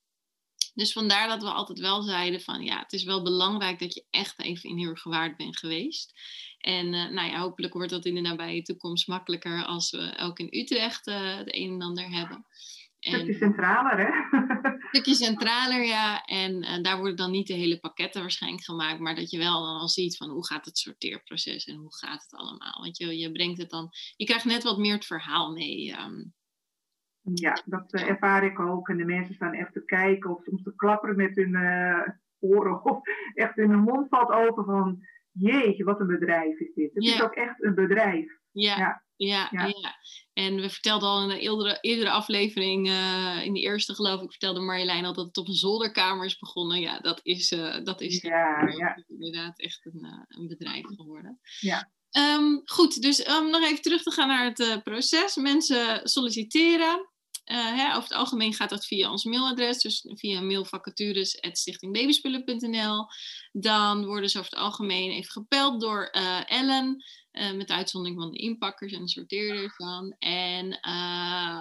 Dus 0.73 0.91
vandaar 0.91 1.27
dat 1.27 1.41
we 1.41 1.51
altijd 1.51 1.79
wel 1.79 2.01
zeiden 2.01 2.41
van 2.41 2.63
ja, 2.63 2.79
het 2.79 2.93
is 2.93 3.03
wel 3.03 3.23
belangrijk 3.23 3.79
dat 3.79 3.93
je 3.93 4.05
echt 4.09 4.39
even 4.39 4.69
in 4.69 4.77
Heergewaard 4.77 5.37
bent 5.37 5.57
geweest. 5.57 6.13
En 6.57 6.85
uh, 6.85 7.09
nou 7.09 7.29
ja, 7.29 7.39
hopelijk 7.39 7.73
wordt 7.73 7.89
dat 7.89 8.05
in 8.05 8.15
de 8.15 8.21
nabije 8.21 8.61
toekomst 8.61 9.07
makkelijker 9.07 9.65
als 9.65 9.91
we 9.91 10.17
ook 10.17 10.39
in 10.39 10.59
Utrecht 10.59 11.07
uh, 11.07 11.37
het 11.37 11.55
een 11.55 11.71
en 11.71 11.81
ander 11.81 12.09
hebben. 12.09 12.45
Een 13.13 13.19
stukje 13.19 13.33
centraler, 13.33 13.97
hè? 13.97 14.37
Een 14.69 14.85
stukje 14.91 15.13
centraler, 15.13 15.85
ja. 15.85 16.23
En 16.23 16.63
uh, 16.63 16.81
daar 16.81 16.97
worden 16.97 17.15
dan 17.15 17.31
niet 17.31 17.47
de 17.47 17.53
hele 17.53 17.79
pakketten 17.79 18.21
waarschijnlijk 18.21 18.63
gemaakt, 18.63 18.99
maar 18.99 19.15
dat 19.15 19.29
je 19.31 19.37
wel 19.37 19.63
dan 19.63 19.79
al 19.79 19.89
ziet 19.89 20.17
van 20.17 20.29
hoe 20.29 20.45
gaat 20.45 20.65
het 20.65 20.77
sorteerproces 20.77 21.65
en 21.65 21.75
hoe 21.75 21.95
gaat 21.95 22.23
het 22.23 22.39
allemaal. 22.39 22.81
Want 22.81 22.97
je, 22.97 23.17
je 23.17 23.31
brengt 23.31 23.57
het 23.57 23.69
dan, 23.69 23.89
je 24.15 24.25
krijgt 24.25 24.45
net 24.45 24.63
wat 24.63 24.77
meer 24.77 24.93
het 24.93 25.05
verhaal 25.05 25.51
mee. 25.51 25.95
Um, 25.99 26.33
ja, 27.21 27.61
dat 27.65 27.93
uh, 27.93 28.09
ervaar 28.09 28.43
ik 28.43 28.59
ook. 28.59 28.89
En 28.89 28.97
de 28.97 29.05
mensen 29.05 29.35
staan 29.35 29.53
echt 29.53 29.73
te 29.73 29.85
kijken 29.85 30.29
of 30.29 30.43
soms 30.43 30.63
te 30.63 30.75
klapperen 30.75 31.15
met 31.15 31.35
hun 31.35 31.53
uh, 31.53 32.07
oren 32.39 32.85
of 32.85 32.99
echt 33.33 33.57
in 33.57 33.69
hun 33.69 33.79
mond 33.79 34.07
valt 34.09 34.31
open 34.31 34.65
van 34.65 35.03
jeetje, 35.39 35.83
wat 35.83 35.99
een 35.99 36.07
bedrijf 36.07 36.59
is 36.59 36.73
dit. 36.73 36.93
Het 36.93 37.03
Ja. 37.05 37.13
is 37.13 37.21
ook 37.21 37.33
echt 37.33 37.63
een 37.63 37.75
bedrijf. 37.75 38.37
Ja, 38.51 39.03
ja, 39.15 39.47
Ja. 39.51 39.73
En 40.33 40.55
we 40.55 40.69
vertelden 40.69 41.09
al 41.09 41.23
in 41.23 41.29
een 41.29 41.37
eerdere, 41.39 41.77
eerdere 41.81 42.09
aflevering, 42.09 42.87
eh, 42.87 43.39
in 43.45 43.53
de 43.53 43.59
eerste 43.59 43.95
geloof 43.95 44.21
ik, 44.21 44.29
vertelde 44.29 44.59
Marjolein 44.59 45.05
al 45.05 45.13
dat 45.13 45.25
het 45.25 45.37
op 45.37 45.47
een 45.47 45.53
zolderkamer 45.53 46.25
is 46.25 46.37
begonnen. 46.39 46.79
Ja, 46.79 46.99
dat 46.99 47.19
is, 47.23 47.51
eh, 47.51 47.83
dat 47.83 48.01
is 48.01 48.21
Ja, 48.21 48.67
ja. 48.77 49.03
inderdaad 49.07 49.59
echt 49.59 49.85
een, 49.85 50.03
eh, 50.03 50.23
een 50.27 50.47
bedrijf 50.47 50.85
geworden. 50.85 51.39
Ja. 51.59 51.91
Ehm, 52.09 52.59
goed, 52.65 53.01
dus 53.01 53.25
om 53.39 53.49
nog 53.49 53.63
even 53.63 53.81
terug 53.81 54.03
te 54.03 54.11
gaan 54.11 54.27
naar 54.27 54.45
het 54.53 54.83
proces. 54.83 55.35
Mensen 55.35 56.07
solliciteren. 56.07 57.09
Eh, 57.49 57.57
hè, 57.57 57.87
over 57.87 58.09
het 58.09 58.13
algemeen 58.13 58.53
gaat 58.53 58.69
dat 58.69 58.85
via 58.85 59.11
ons 59.11 59.23
mailadres, 59.23 59.81
dus 59.81 60.05
via 60.07 60.41
mailvacatures.stichtingbabyspullen.nl. 60.41 63.05
Dan 63.51 64.05
worden 64.05 64.29
ze 64.29 64.39
over 64.39 64.51
het 64.51 64.59
algemeen 64.59 65.11
even 65.11 65.31
gepeld 65.31 65.81
door 65.81 66.05
eh, 66.05 66.51
Ellen, 66.51 67.03
eh, 67.31 67.51
met 67.51 67.69
uitzondering 67.69 68.19
van 68.19 68.31
de 68.31 68.37
inpakkers 68.37 68.93
en 68.93 69.01
de 69.01 69.09
sorteerders 69.09 69.77
dan. 69.77 70.15
En 70.19 70.65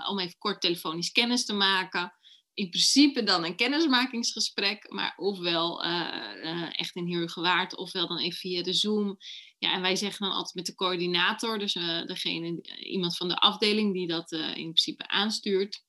om 0.08 0.18
even 0.18 0.38
kort 0.38 0.60
telefonisch 0.60 1.12
kennis 1.12 1.44
te 1.44 1.52
maken. 1.52 2.17
In 2.58 2.70
principe 2.70 3.22
dan 3.22 3.44
een 3.44 3.56
kennismakingsgesprek, 3.56 4.90
maar 4.90 5.14
ofwel 5.16 5.82
eh, 5.84 6.42
eh, 6.42 6.80
echt 6.80 6.96
in 6.96 7.06
Heergewaard, 7.06 7.76
ofwel 7.76 8.08
dan 8.08 8.18
even 8.18 8.38
via 8.38 8.62
de 8.62 8.72
Zoom. 8.72 9.16
Ja, 9.58 9.72
en 9.72 9.80
wij 9.80 9.96
zeggen 9.96 10.26
dan 10.26 10.36
altijd 10.36 10.54
met 10.54 10.66
de 10.66 10.74
coördinator, 10.74 11.58
dus 11.58 11.74
eh, 11.74 12.06
degene, 12.06 12.78
iemand 12.78 13.16
van 13.16 13.28
de 13.28 13.36
afdeling 13.36 13.92
die 13.92 14.06
dat 14.06 14.32
in 14.32 14.52
principe 14.54 15.08
aanstuurt. 15.08 15.84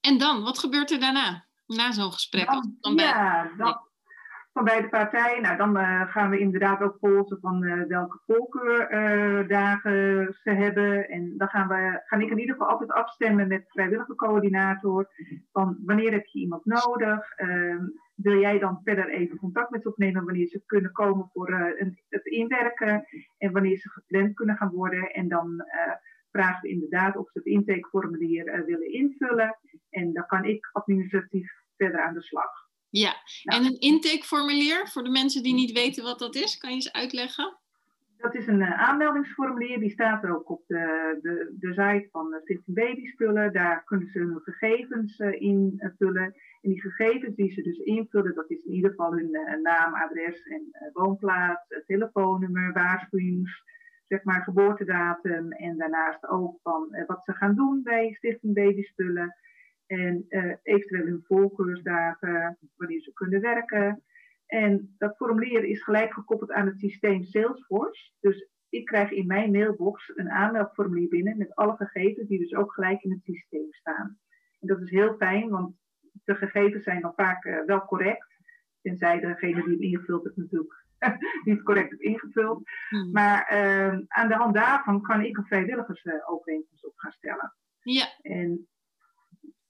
En 0.00 0.18
dan, 0.18 0.42
wat 0.42 0.58
gebeurt 0.58 0.90
er 0.90 1.00
daarna? 1.00 1.46
Na 1.66 1.92
zo'n 1.92 2.12
gesprek? 2.12 2.48
Als 2.48 2.94
bij- 2.94 3.50
dan, 3.56 3.85
van 4.56 4.64
beide 4.64 4.88
partijen. 4.88 5.42
Nou, 5.42 5.56
dan 5.56 5.76
eh, 5.76 6.10
gaan 6.10 6.30
we 6.30 6.38
inderdaad 6.38 6.80
ook 6.80 6.98
polsen 6.98 7.38
van 7.40 7.64
eh, 7.64 7.82
welke 7.82 8.18
voorkeurdagen 8.26 10.36
ze 10.42 10.50
hebben. 10.50 11.08
En 11.08 11.34
dan 11.36 11.48
gaan, 11.48 11.68
we, 11.68 12.00
gaan 12.04 12.20
ik 12.20 12.30
in 12.30 12.38
ieder 12.38 12.54
geval 12.54 12.70
altijd 12.70 12.92
afstemmen 12.92 13.48
met 13.48 13.60
de 13.60 13.70
vrijwillige 13.70 14.14
coördinator. 14.14 15.08
Van 15.52 15.78
wanneer 15.84 16.12
heb 16.12 16.26
je 16.26 16.38
iemand 16.38 16.64
nodig? 16.64 17.30
Ehm, 17.36 17.84
wil 18.16 18.40
jij 18.40 18.58
dan 18.58 18.80
verder 18.84 19.08
even 19.08 19.38
contact 19.38 19.70
met 19.70 19.82
ze 19.82 19.88
opnemen 19.88 20.24
wanneer 20.24 20.46
ze 20.46 20.62
kunnen 20.66 20.92
komen 20.92 21.30
voor 21.32 21.48
eh, 21.48 21.86
het 22.08 22.26
inwerken 22.26 23.04
en 23.38 23.52
wanneer 23.52 23.78
ze 23.78 23.90
gepland 23.90 24.34
kunnen 24.34 24.56
gaan 24.56 24.70
worden. 24.70 25.12
En 25.12 25.28
dan 25.28 25.60
eh, 25.60 25.92
vragen 26.30 26.62
we 26.62 26.68
inderdaad 26.68 27.16
of 27.16 27.30
ze 27.30 27.38
het 27.38 27.46
intakeformulier 27.46 28.46
eh, 28.46 28.64
willen 28.64 28.92
invullen. 28.92 29.58
En 29.90 30.12
dan 30.12 30.26
kan 30.26 30.44
ik 30.44 30.68
administratief 30.72 31.52
verder 31.76 32.00
aan 32.00 32.14
de 32.14 32.22
slag. 32.22 32.65
Ja, 32.90 33.14
Nou. 33.42 33.60
en 33.60 33.66
een 33.66 33.78
intakeformulier 33.78 34.88
voor 34.88 35.04
de 35.04 35.10
mensen 35.10 35.42
die 35.42 35.54
niet 35.54 35.72
weten 35.72 36.04
wat 36.04 36.18
dat 36.18 36.34
is, 36.34 36.58
kan 36.58 36.70
je 36.70 36.76
eens 36.76 36.92
uitleggen? 36.92 37.56
Dat 38.16 38.34
is 38.34 38.46
een 38.46 38.62
eh, 38.62 38.88
aanmeldingsformulier, 38.88 39.78
die 39.78 39.90
staat 39.90 40.26
ook 40.26 40.50
op 40.50 40.62
de, 40.66 41.18
de, 41.22 41.56
de 41.58 41.68
site 41.68 42.08
van 42.10 42.34
eh, 42.34 42.40
Stichting 42.40 42.76
Babyspullen. 42.76 43.52
Daar 43.52 43.84
kunnen 43.84 44.08
ze 44.08 44.18
hun 44.18 44.40
gegevens 44.42 45.18
eh, 45.18 45.40
invullen. 45.40 46.34
En 46.62 46.70
die 46.70 46.80
gegevens 46.80 47.36
die 47.36 47.52
ze 47.52 47.62
dus 47.62 47.78
invullen, 47.78 48.34
dat 48.34 48.50
is 48.50 48.64
in 48.64 48.72
ieder 48.72 48.90
geval 48.90 49.12
hun 49.12 49.30
naam, 49.62 49.94
adres 49.94 50.42
en 50.42 50.90
woonplaats, 50.92 51.82
telefoonnummer, 51.86 52.72
waarschuwings, 52.72 53.62
zeg 54.04 54.24
maar 54.24 54.42
geboortedatum. 54.42 55.52
En 55.52 55.78
daarnaast 55.78 56.26
ook 56.28 56.58
van 56.62 57.04
wat 57.06 57.24
ze 57.24 57.32
gaan 57.32 57.54
doen 57.54 57.82
bij 57.82 58.12
Stichting 58.12 58.54
Babyspullen. 58.54 59.34
En 59.86 60.24
eh, 60.28 60.54
eventueel 60.62 61.06
hun 61.06 61.24
voorkeursdagen, 61.26 62.58
wanneer 62.76 63.00
ze 63.00 63.12
kunnen 63.12 63.40
werken. 63.40 64.02
En 64.46 64.94
dat 64.98 65.16
formulier 65.16 65.64
is 65.64 65.82
gelijk 65.82 66.12
gekoppeld 66.12 66.52
aan 66.52 66.66
het 66.66 66.78
systeem 66.78 67.22
Salesforce. 67.22 68.12
Dus 68.20 68.48
ik 68.68 68.84
krijg 68.84 69.10
in 69.10 69.26
mijn 69.26 69.50
mailbox 69.50 70.12
een 70.14 70.30
aanmeldformulier 70.30 71.08
binnen 71.08 71.36
met 71.36 71.54
alle 71.54 71.76
gegevens 71.76 72.28
die 72.28 72.38
dus 72.38 72.54
ook 72.54 72.72
gelijk 72.72 73.02
in 73.02 73.10
het 73.10 73.24
systeem 73.24 73.72
staan. 73.72 74.18
En 74.60 74.68
dat 74.68 74.80
is 74.80 74.90
heel 74.90 75.14
fijn, 75.16 75.48
want 75.48 75.76
de 76.24 76.34
gegevens 76.34 76.84
zijn 76.84 77.00
dan 77.00 77.12
vaak 77.16 77.44
eh, 77.44 77.64
wel 77.66 77.84
correct. 77.84 78.26
Tenzij 78.82 79.20
degene 79.20 79.54
die 79.54 79.72
hem 79.72 79.82
ingevuld 79.82 80.24
heeft 80.24 80.36
natuurlijk 80.36 80.84
niet 81.44 81.62
correct 81.62 81.90
heeft 81.90 82.02
ingevuld. 82.02 82.70
Hmm. 82.88 83.10
Maar 83.10 83.46
eh, 83.46 83.98
aan 84.06 84.28
de 84.28 84.34
hand 84.34 84.54
daarvan 84.54 85.02
kan 85.02 85.24
ik 85.24 85.36
een 85.36 85.46
vrijwilligersovereenkomst 85.46 86.86
op 86.86 86.92
gaan 86.96 87.12
stellen. 87.12 87.54
Ja, 87.82 88.06
En 88.20 88.68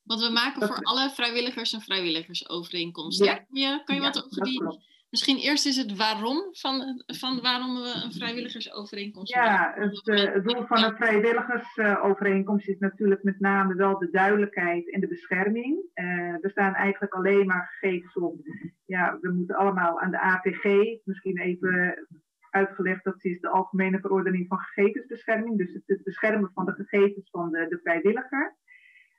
want 0.07 0.21
we 0.21 0.31
maken 0.31 0.61
Dat- 0.61 0.69
voor 0.69 0.83
alle 0.85 1.11
vrijwilligers 1.11 1.73
een 1.73 1.81
vrijwilligersovereenkomst. 1.81 3.25
Ja. 3.25 3.45
Ja, 3.49 3.83
kan 3.85 3.95
je 3.97 4.03
ja, 4.03 4.07
wat 4.07 4.25
over 4.25 4.43
die... 4.45 4.61
klopt. 4.61 4.95
Misschien 5.11 5.39
eerst 5.39 5.67
is 5.67 5.77
het 5.77 5.97
waarom 5.97 6.49
van, 6.53 7.03
van 7.07 7.41
waarom 7.41 7.75
we 7.75 8.01
een 8.05 8.13
vrijwilligersovereenkomst 8.13 9.35
Ja, 9.35 9.45
maken. 9.45 9.83
het, 9.83 10.09
eh, 10.09 10.33
het 10.33 10.45
doel 10.45 10.67
van 10.67 10.83
een 10.85 10.97
vrijwilligersovereenkomst 10.97 12.69
is 12.69 12.79
natuurlijk 12.79 13.23
met 13.23 13.41
name 13.41 13.75
wel 13.75 13.99
de 13.99 14.11
duidelijkheid 14.11 14.91
en 14.93 15.01
de 15.01 15.07
bescherming. 15.09 15.85
Eh, 15.95 16.45
er 16.45 16.51
staan 16.51 16.75
eigenlijk 16.75 17.15
alleen 17.15 17.47
maar 17.47 17.77
gegevens 17.79 18.15
op. 18.17 18.37
Ja, 18.85 19.19
we 19.21 19.33
moeten 19.33 19.57
allemaal 19.57 20.01
aan 20.01 20.11
de 20.11 20.21
APG, 20.21 20.65
misschien 21.05 21.39
even 21.39 22.07
uitgelegd, 22.51 23.05
dat 23.05 23.25
is 23.25 23.41
de 23.41 23.49
Algemene 23.49 24.01
Verordening 24.01 24.47
van 24.49 24.59
Gegevensbescherming. 24.59 25.59
Dus 25.59 25.73
het, 25.73 25.83
het 25.87 26.03
beschermen 26.03 26.51
van 26.55 26.65
de 26.65 26.73
gegevens 26.73 27.31
van 27.31 27.51
de, 27.51 27.67
de 27.69 27.79
vrijwilliger. 27.83 28.57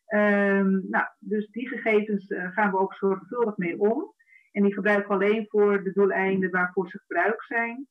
Ehm, 0.08 0.90
nou, 0.90 1.06
dus 1.20 1.50
die 1.50 1.68
gegevens 1.68 2.28
eh, 2.28 2.52
gaan 2.52 2.72
we 2.72 2.78
ook 2.78 2.94
zorgvuldig 2.94 3.58
mee 3.58 3.80
om. 3.80 4.14
En 4.52 4.64
die 4.64 4.74
gebruiken 4.74 5.08
we 5.08 5.14
alleen 5.14 5.46
voor 5.48 5.84
de 5.84 5.92
doeleinden 5.92 6.52
waarvoor 6.52 6.90
ze 6.90 7.00
gebruikt 7.00 7.46
zijn. 7.46 7.88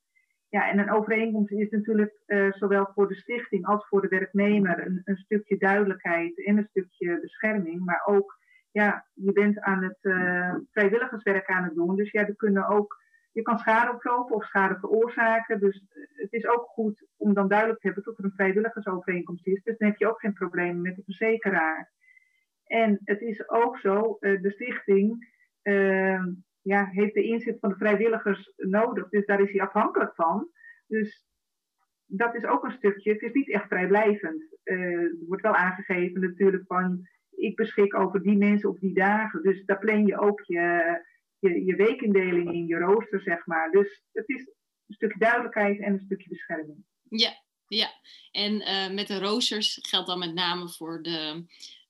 Ja, 0.49 0.69
en 0.69 0.79
een 0.79 0.91
overeenkomst 0.91 1.51
is 1.51 1.69
natuurlijk 1.69 2.21
eh, 2.25 2.51
zowel 2.51 2.91
voor 2.93 3.07
de 3.07 3.15
stichting 3.15 3.65
als 3.65 3.87
voor 3.87 4.01
de 4.01 4.07
werknemer 4.07 4.85
een, 4.85 5.01
een 5.03 5.17
stukje 5.17 5.57
duidelijkheid 5.57 6.45
en 6.45 6.57
een 6.57 6.67
stukje 6.69 7.19
bescherming. 7.19 7.85
Maar 7.85 8.01
ook, 8.05 8.37
ja, 8.71 9.05
je 9.13 9.31
bent 9.31 9.59
aan 9.59 9.83
het 9.83 9.97
eh, 10.01 10.55
vrijwilligerswerk 10.71 11.47
aan 11.47 11.63
het 11.63 11.75
doen. 11.75 11.95
Dus 11.95 12.11
ja, 12.11 12.27
er 12.27 12.35
kunnen 12.35 12.67
ook, 12.67 12.97
je 13.31 13.41
kan 13.41 13.57
schade 13.57 13.91
oplopen 13.91 14.35
of 14.35 14.45
schade 14.45 14.79
veroorzaken. 14.79 15.59
Dus 15.59 15.83
het 16.15 16.33
is 16.33 16.47
ook 16.47 16.65
goed 16.65 17.07
om 17.17 17.33
dan 17.33 17.47
duidelijk 17.47 17.79
te 17.79 17.85
hebben 17.85 18.05
dat 18.05 18.17
er 18.17 18.23
een 18.23 18.35
vrijwilligersovereenkomst 18.35 19.47
is. 19.47 19.63
Dus 19.63 19.77
dan 19.77 19.87
heb 19.87 19.97
je 19.97 20.09
ook 20.09 20.19
geen 20.19 20.33
problemen 20.33 20.81
met 20.81 20.95
de 20.95 21.03
verzekeraar. 21.03 21.91
En 22.67 22.99
het 23.03 23.21
is 23.21 23.49
ook 23.49 23.79
zo, 23.79 24.17
eh, 24.19 24.41
de 24.41 24.51
stichting 24.51 25.35
eh, 25.61 26.23
ja, 26.61 26.85
heeft 26.85 27.13
de 27.13 27.23
inzet 27.23 27.59
van 27.59 27.69
de 27.69 27.75
vrijwilligers 27.75 28.53
nodig. 28.55 29.09
Dus 29.09 29.25
daar 29.25 29.41
is 29.41 29.51
hij 29.51 29.61
afhankelijk 29.61 30.15
van. 30.15 30.49
Dus 30.87 31.25
dat 32.05 32.35
is 32.35 32.45
ook 32.45 32.63
een 32.63 32.71
stukje. 32.71 33.11
Het 33.11 33.21
is 33.21 33.33
niet 33.33 33.49
echt 33.49 33.67
vrijblijvend. 33.67 34.57
Eh, 34.63 34.77
er 34.91 35.15
wordt 35.27 35.43
wel 35.43 35.55
aangegeven 35.55 36.21
natuurlijk 36.21 36.63
van 36.67 37.07
ik 37.29 37.55
beschik 37.55 37.95
over 37.95 38.21
die 38.21 38.37
mensen 38.37 38.69
op 38.69 38.79
die 38.79 38.93
dagen. 38.93 39.43
Dus 39.43 39.65
daar 39.65 39.79
plan 39.79 40.05
je 40.05 40.19
ook 40.19 40.41
je, 40.41 40.99
je, 41.39 41.65
je 41.65 41.75
weekindeling 41.75 42.53
in, 42.53 42.67
je 42.67 42.77
rooster, 42.77 43.21
zeg 43.21 43.45
maar. 43.45 43.71
Dus 43.71 44.03
het 44.11 44.29
is 44.29 44.41
een 44.87 44.95
stukje 44.95 45.19
duidelijkheid 45.19 45.79
en 45.79 45.93
een 45.93 45.99
stukje 46.05 46.29
bescherming. 46.29 46.85
Ja, 47.03 47.31
ja. 47.67 47.89
En 48.31 48.61
eh, 48.61 48.93
met 48.93 49.07
de 49.07 49.19
roosters 49.19 49.79
geldt 49.81 50.07
dan 50.07 50.19
met 50.19 50.33
name 50.33 50.69
voor 50.69 51.01
de, 51.01 51.45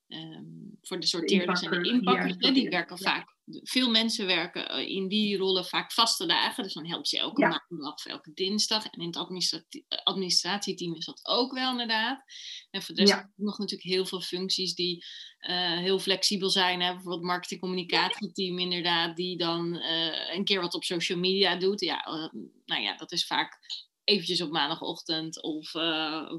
ehm, 0.07 0.43
voor 0.81 0.99
de 0.99 1.07
sorteerders 1.07 1.61
en 1.61 1.83
de 1.83 1.89
inpakkers, 1.89 2.35
ja, 2.37 2.51
die 2.51 2.69
werken 2.69 2.97
ja. 2.99 3.11
vaak, 3.11 3.35
veel 3.45 3.89
mensen 3.89 4.25
werken 4.25 4.69
eh, 4.69 4.89
in 4.89 5.07
die 5.07 5.37
rollen 5.37 5.65
vaak 5.65 5.91
vaste 5.91 6.25
dagen. 6.25 6.63
Dus 6.63 6.73
dan 6.73 6.87
helpt 6.87 7.09
je 7.09 7.17
elke 7.19 7.41
Ja. 7.41 7.65
maandag 7.67 7.93
of 7.93 8.05
elke 8.05 8.31
dinsdag. 8.33 8.85
En 8.85 8.99
in 8.99 9.07
het 9.07 9.17
administrati- 9.17 9.85
eh, 9.87 9.99
administratieteam 10.03 10.95
is 10.95 11.05
dat 11.05 11.19
ook 11.23 11.53
wel 11.53 11.71
inderdaad. 11.71 12.23
En 12.71 12.81
voor 12.81 12.95
de 12.95 13.01
rest 13.01 13.25
nog 13.35 13.57
natuurlijk 13.57 13.89
heel 13.89 14.05
veel 14.05 14.21
functies 14.21 14.75
die 14.75 15.05
eh, 15.37 15.77
heel 15.77 15.99
flexibel 15.99 16.49
zijn. 16.49 16.81
Hè? 16.81 16.87
Bijvoorbeeld 16.93 17.21
het 17.21 17.29
marketing-communicatieteam 17.31 18.59
inderdaad, 18.59 19.15
die 19.15 19.37
dan 19.37 19.75
eh, 19.79 20.35
een 20.35 20.43
keer 20.43 20.61
wat 20.61 20.73
op 20.73 20.83
social 20.83 21.19
media 21.19 21.55
doet. 21.55 21.79
Ja, 21.79 22.31
nou 22.65 22.81
ja, 22.81 22.95
dat 22.95 23.11
is 23.11 23.25
vaak 23.25 23.59
eventjes 24.07 24.41
op 24.41 24.51
maandagochtend 24.51 25.41
of 25.41 25.71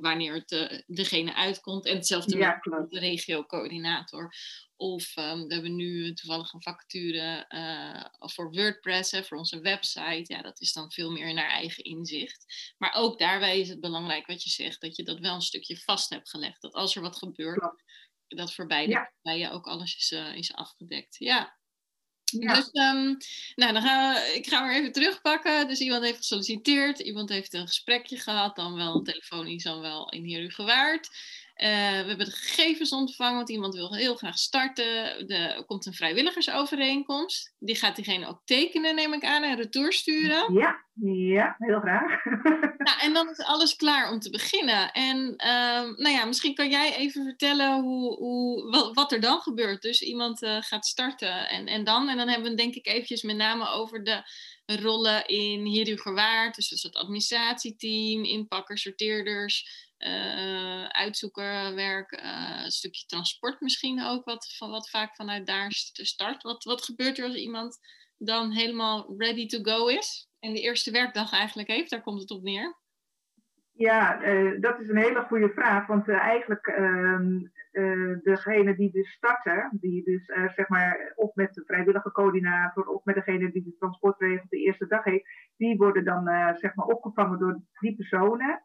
wanneer 0.00 0.34
het 0.34 0.84
degene 0.86 1.34
uitkomt. 1.34 1.86
En 1.86 1.96
hetzelfde 1.96 2.36
Ja, 2.36 2.58
met 2.62 2.90
de 2.90 2.98
regio-coördinator. 2.98 4.34
Of 4.76 5.16
ehm, 5.16 5.46
we 5.46 5.54
hebben 5.54 5.76
nu 5.76 6.12
toevallig 6.14 6.52
een 6.52 6.62
vacature 6.62 7.44
uh, 7.48 8.04
voor 8.30 8.50
WordPress, 8.50 9.10
hè, 9.10 9.24
voor 9.24 9.38
onze 9.38 9.60
website. 9.60 10.32
Ja, 10.32 10.42
dat 10.42 10.60
is 10.60 10.72
dan 10.72 10.92
veel 10.92 11.10
meer 11.10 11.34
naar 11.34 11.48
eigen 11.48 11.84
inzicht. 11.84 12.74
Maar 12.76 12.92
ook 12.94 13.18
daarbij 13.18 13.60
is 13.60 13.68
het 13.68 13.80
belangrijk 13.80 14.26
wat 14.26 14.42
je 14.42 14.50
zegt, 14.50 14.80
dat 14.80 14.96
je 14.96 15.02
dat 15.02 15.18
wel 15.18 15.34
een 15.34 15.40
stukje 15.40 15.78
vast 15.78 16.10
hebt 16.10 16.30
gelegd. 16.30 16.62
Dat 16.62 16.72
als 16.72 16.96
er 16.96 17.02
wat 17.02 17.16
gebeurt, 17.16 17.72
dat 18.28 18.54
voor 18.54 18.66
beide 18.66 18.92
ja. 18.92 19.12
partijen 19.22 19.52
ook 19.52 19.66
alles 19.66 19.96
is, 19.96 20.10
is 20.34 20.54
afgedekt. 20.54 21.16
Ja. 21.18 21.57
Dus, 22.30 22.68
um, 22.72 23.16
nou, 23.54 23.72
dan 23.72 23.82
we, 23.82 24.32
ik 24.34 24.46
ga 24.46 24.60
maar 24.60 24.74
even 24.74 24.92
terugpakken. 24.92 25.68
Dus 25.68 25.80
iemand 25.80 26.04
heeft 26.04 26.16
gesolliciteerd, 26.16 26.98
iemand 26.98 27.28
heeft 27.28 27.52
een 27.54 27.66
gesprekje 27.66 28.16
gehad, 28.18 28.56
dan 28.56 28.74
wel 28.74 29.02
telefonisch, 29.02 29.62
dan 29.62 29.80
wel 29.80 30.10
in 30.10 30.24
hier 30.24 30.42
u 30.42 30.50
gewaard. 30.50 31.10
We 31.58 32.04
hebben 32.06 32.26
de 32.26 32.30
gegevens 32.30 32.92
ontvangen, 32.92 33.36
want 33.36 33.50
iemand 33.50 33.74
wil 33.74 33.94
heel 33.94 34.14
graag 34.14 34.38
starten. 34.38 35.28
Er 35.28 35.64
komt 35.64 35.86
een 35.86 35.94
vrijwilligersovereenkomst. 35.94 37.54
Die 37.58 37.76
gaat 37.76 37.96
diegene 37.96 38.26
ook 38.26 38.40
tekenen, 38.44 38.94
neem 38.94 39.12
ik 39.12 39.24
aan, 39.24 39.42
en 39.42 39.56
retour 39.56 39.92
sturen. 39.92 40.54
Ja, 40.54 40.84
ja 41.34 41.56
heel 41.58 41.80
graag. 41.80 42.24
nou, 42.86 43.00
en 43.00 43.12
dan 43.12 43.30
is 43.30 43.38
alles 43.38 43.76
klaar 43.76 44.12
om 44.12 44.18
te 44.18 44.30
beginnen. 44.30 44.92
En 44.92 45.18
uh, 45.18 45.96
nou 45.96 46.08
ja, 46.08 46.24
misschien 46.24 46.54
kan 46.54 46.70
jij 46.70 46.96
even 46.96 47.24
vertellen 47.24 47.80
hoe, 47.80 48.16
hoe, 48.16 48.70
wat, 48.70 48.94
wat 48.94 49.12
er 49.12 49.20
dan 49.20 49.40
gebeurt. 49.40 49.82
Dus 49.82 50.02
iemand 50.02 50.42
uh, 50.42 50.56
gaat 50.60 50.86
starten 50.86 51.48
en, 51.48 51.66
en 51.66 51.84
dan. 51.84 52.08
En 52.08 52.16
dan 52.16 52.28
hebben 52.28 52.50
we 52.50 52.56
denk 52.56 52.74
ik 52.74 52.86
eventjes 52.86 53.22
met 53.22 53.36
name 53.36 53.68
over 53.68 54.04
de 54.04 54.22
rollen 54.66 55.26
in 55.26 55.64
Hier 55.64 55.98
Gewaard. 55.98 56.54
Dus, 56.54 56.68
dus 56.68 56.82
het 56.82 56.96
administratieteam, 56.96 58.24
inpakkers, 58.24 58.82
sorteerders 58.82 59.86
uitzoekerwerk, 60.88 62.12
uh, 62.12 62.60
een 62.64 62.70
stukje 62.70 63.06
transport 63.06 63.60
misschien 63.60 64.04
ook, 64.04 64.24
wat, 64.24 64.56
wat 64.58 64.90
vaak 64.90 65.16
vanuit 65.16 65.46
daar 65.46 65.70
start. 65.70 66.42
Wat, 66.42 66.64
wat 66.64 66.84
gebeurt 66.84 67.18
er 67.18 67.24
als 67.24 67.36
iemand 67.36 67.78
dan 68.16 68.50
helemaal 68.50 69.14
ready 69.16 69.46
to 69.46 69.58
go 69.62 69.86
is 69.86 70.28
en 70.38 70.52
de 70.52 70.60
eerste 70.60 70.90
werkdag 70.90 71.32
eigenlijk 71.32 71.68
heeft? 71.68 71.90
Daar 71.90 72.02
komt 72.02 72.20
het 72.20 72.30
op 72.30 72.42
neer. 72.42 72.76
Ja, 73.72 74.22
uh, 74.22 74.60
dat 74.60 74.80
is 74.80 74.88
een 74.88 74.96
hele 74.96 75.20
goede 75.20 75.48
vraag, 75.48 75.86
want 75.86 76.08
eigenlijk 76.08 76.66
ehm, 76.66 77.38
degene 78.22 78.76
die 78.76 78.90
dus 78.90 79.10
starten, 79.10 79.68
die 79.80 80.04
dus 80.04 80.24
zeg 80.54 80.68
maar 80.68 81.12
of 81.14 81.34
met 81.34 81.54
de 81.54 81.64
vrijwillige 81.66 82.12
coördinator 82.12 82.86
of 82.86 83.04
met 83.04 83.14
degene 83.14 83.52
die 83.52 83.62
de 83.62 83.76
transportregel 83.78 84.46
de 84.48 84.56
eerste 84.56 84.86
dag 84.86 85.04
heeft, 85.04 85.28
die 85.56 85.76
worden 85.76 86.04
dan 86.04 86.54
zeg 86.56 86.74
maar 86.74 86.86
opgevangen 86.86 87.38
door 87.38 87.60
die 87.80 87.96
personen. 87.96 88.62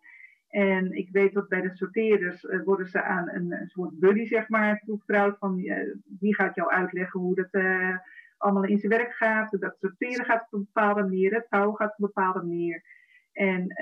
En 0.53 0.91
ik 0.91 1.09
weet 1.11 1.33
dat 1.33 1.47
bij 1.47 1.61
de 1.61 1.75
sorteerders 1.75 2.43
uh, 2.43 2.63
worden 2.63 2.87
ze 2.87 3.03
aan 3.03 3.29
een, 3.29 3.51
een, 3.51 3.67
soort 3.67 3.99
buddy, 3.99 4.25
zeg 4.25 4.49
maar, 4.49 4.81
toevertrouwd. 4.85 5.37
Van 5.37 5.59
uh, 5.59 5.95
die 6.05 6.35
gaat 6.35 6.55
jou 6.55 6.71
uitleggen 6.71 7.19
hoe 7.19 7.35
dat 7.35 7.47
uh, 7.51 7.97
allemaal 8.37 8.63
in 8.63 8.79
zijn 8.79 8.91
werk 8.91 9.13
gaat. 9.13 9.59
Dat 9.59 9.77
sorteren 9.79 10.25
gaat 10.25 10.41
op 10.41 10.53
een 10.53 10.69
bepaalde 10.73 11.01
manier, 11.01 11.33
het 11.33 11.45
vouwen 11.49 11.75
gaat 11.75 11.91
op 11.91 11.99
een 11.99 12.11
bepaalde 12.13 12.39
manier. 12.39 12.83
En 13.31 13.75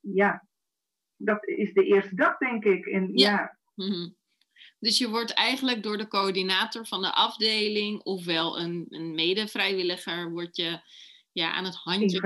ja, 0.00 0.46
dat 1.16 1.46
is 1.46 1.72
de 1.72 1.84
eerste 1.84 2.14
dag, 2.14 2.38
denk 2.38 2.64
ik. 2.64 2.86
En, 2.86 3.08
ja. 3.12 3.30
ja. 3.30 3.56
Mm 3.74 3.92
-hmm. 3.92 4.16
Dus 4.78 4.98
je 4.98 5.08
wordt 5.08 5.34
eigenlijk 5.34 5.82
door 5.82 5.96
de 5.96 6.08
coördinator 6.08 6.86
van 6.86 7.02
de 7.02 7.12
afdeling, 7.12 8.02
ofwel 8.02 8.60
een, 8.60 8.86
een 8.88 9.14
mede-vrijwilliger, 9.14 10.30
wordt 10.30 10.56
je 10.56 10.80
ja, 11.36 11.52
aan 11.52 11.64
het 11.64 11.74
handje 11.74 12.20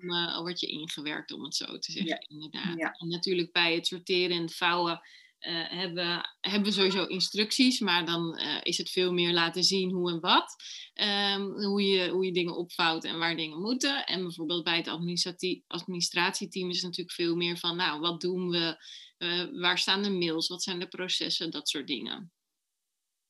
uh, 0.00 0.38
word 0.38 0.60
je 0.60 0.66
ingewerkt, 0.66 1.32
om 1.32 1.44
het 1.44 1.54
zo 1.54 1.78
te 1.78 1.92
zeggen. 1.92 2.18
Inderdaad. 2.28 2.98
En 2.98 3.08
natuurlijk 3.08 3.52
bij 3.52 3.74
het 3.74 3.86
sorteren 3.86 4.36
en 4.36 4.42
het 4.42 4.54
vouwen 4.54 5.00
uh, 5.40 5.68
hebben, 5.68 6.36
hebben 6.40 6.62
we 6.62 6.70
sowieso 6.70 7.04
instructies, 7.04 7.80
maar 7.80 8.04
dan 8.04 8.38
uh, 8.40 8.58
is 8.62 8.78
het 8.78 8.90
veel 8.90 9.12
meer 9.12 9.32
laten 9.32 9.64
zien 9.64 9.92
hoe 9.92 10.10
en 10.10 10.20
wat. 10.20 10.54
Um, 11.34 11.64
hoe, 11.64 11.82
je, 11.82 12.08
hoe 12.08 12.24
je 12.24 12.32
dingen 12.32 12.56
opvouwt 12.56 13.04
en 13.04 13.18
waar 13.18 13.36
dingen 13.36 13.60
moeten. 13.60 14.06
En 14.06 14.22
bijvoorbeeld 14.22 14.64
bij 14.64 14.76
het 14.76 14.88
administratieteam 15.66 16.68
is 16.68 16.76
het 16.76 16.84
natuurlijk 16.84 17.16
veel 17.16 17.36
meer 17.36 17.56
van, 17.56 17.76
nou, 17.76 18.00
wat 18.00 18.20
doen 18.20 18.48
we? 18.48 18.84
waar 19.60 19.78
staan 19.78 20.02
de 20.02 20.10
mails? 20.10 20.48
Wat 20.48 20.62
zijn 20.62 20.78
de 20.78 20.88
processen? 20.88 21.50
Dat 21.50 21.68
soort 21.68 21.86
dingen. 21.86 22.32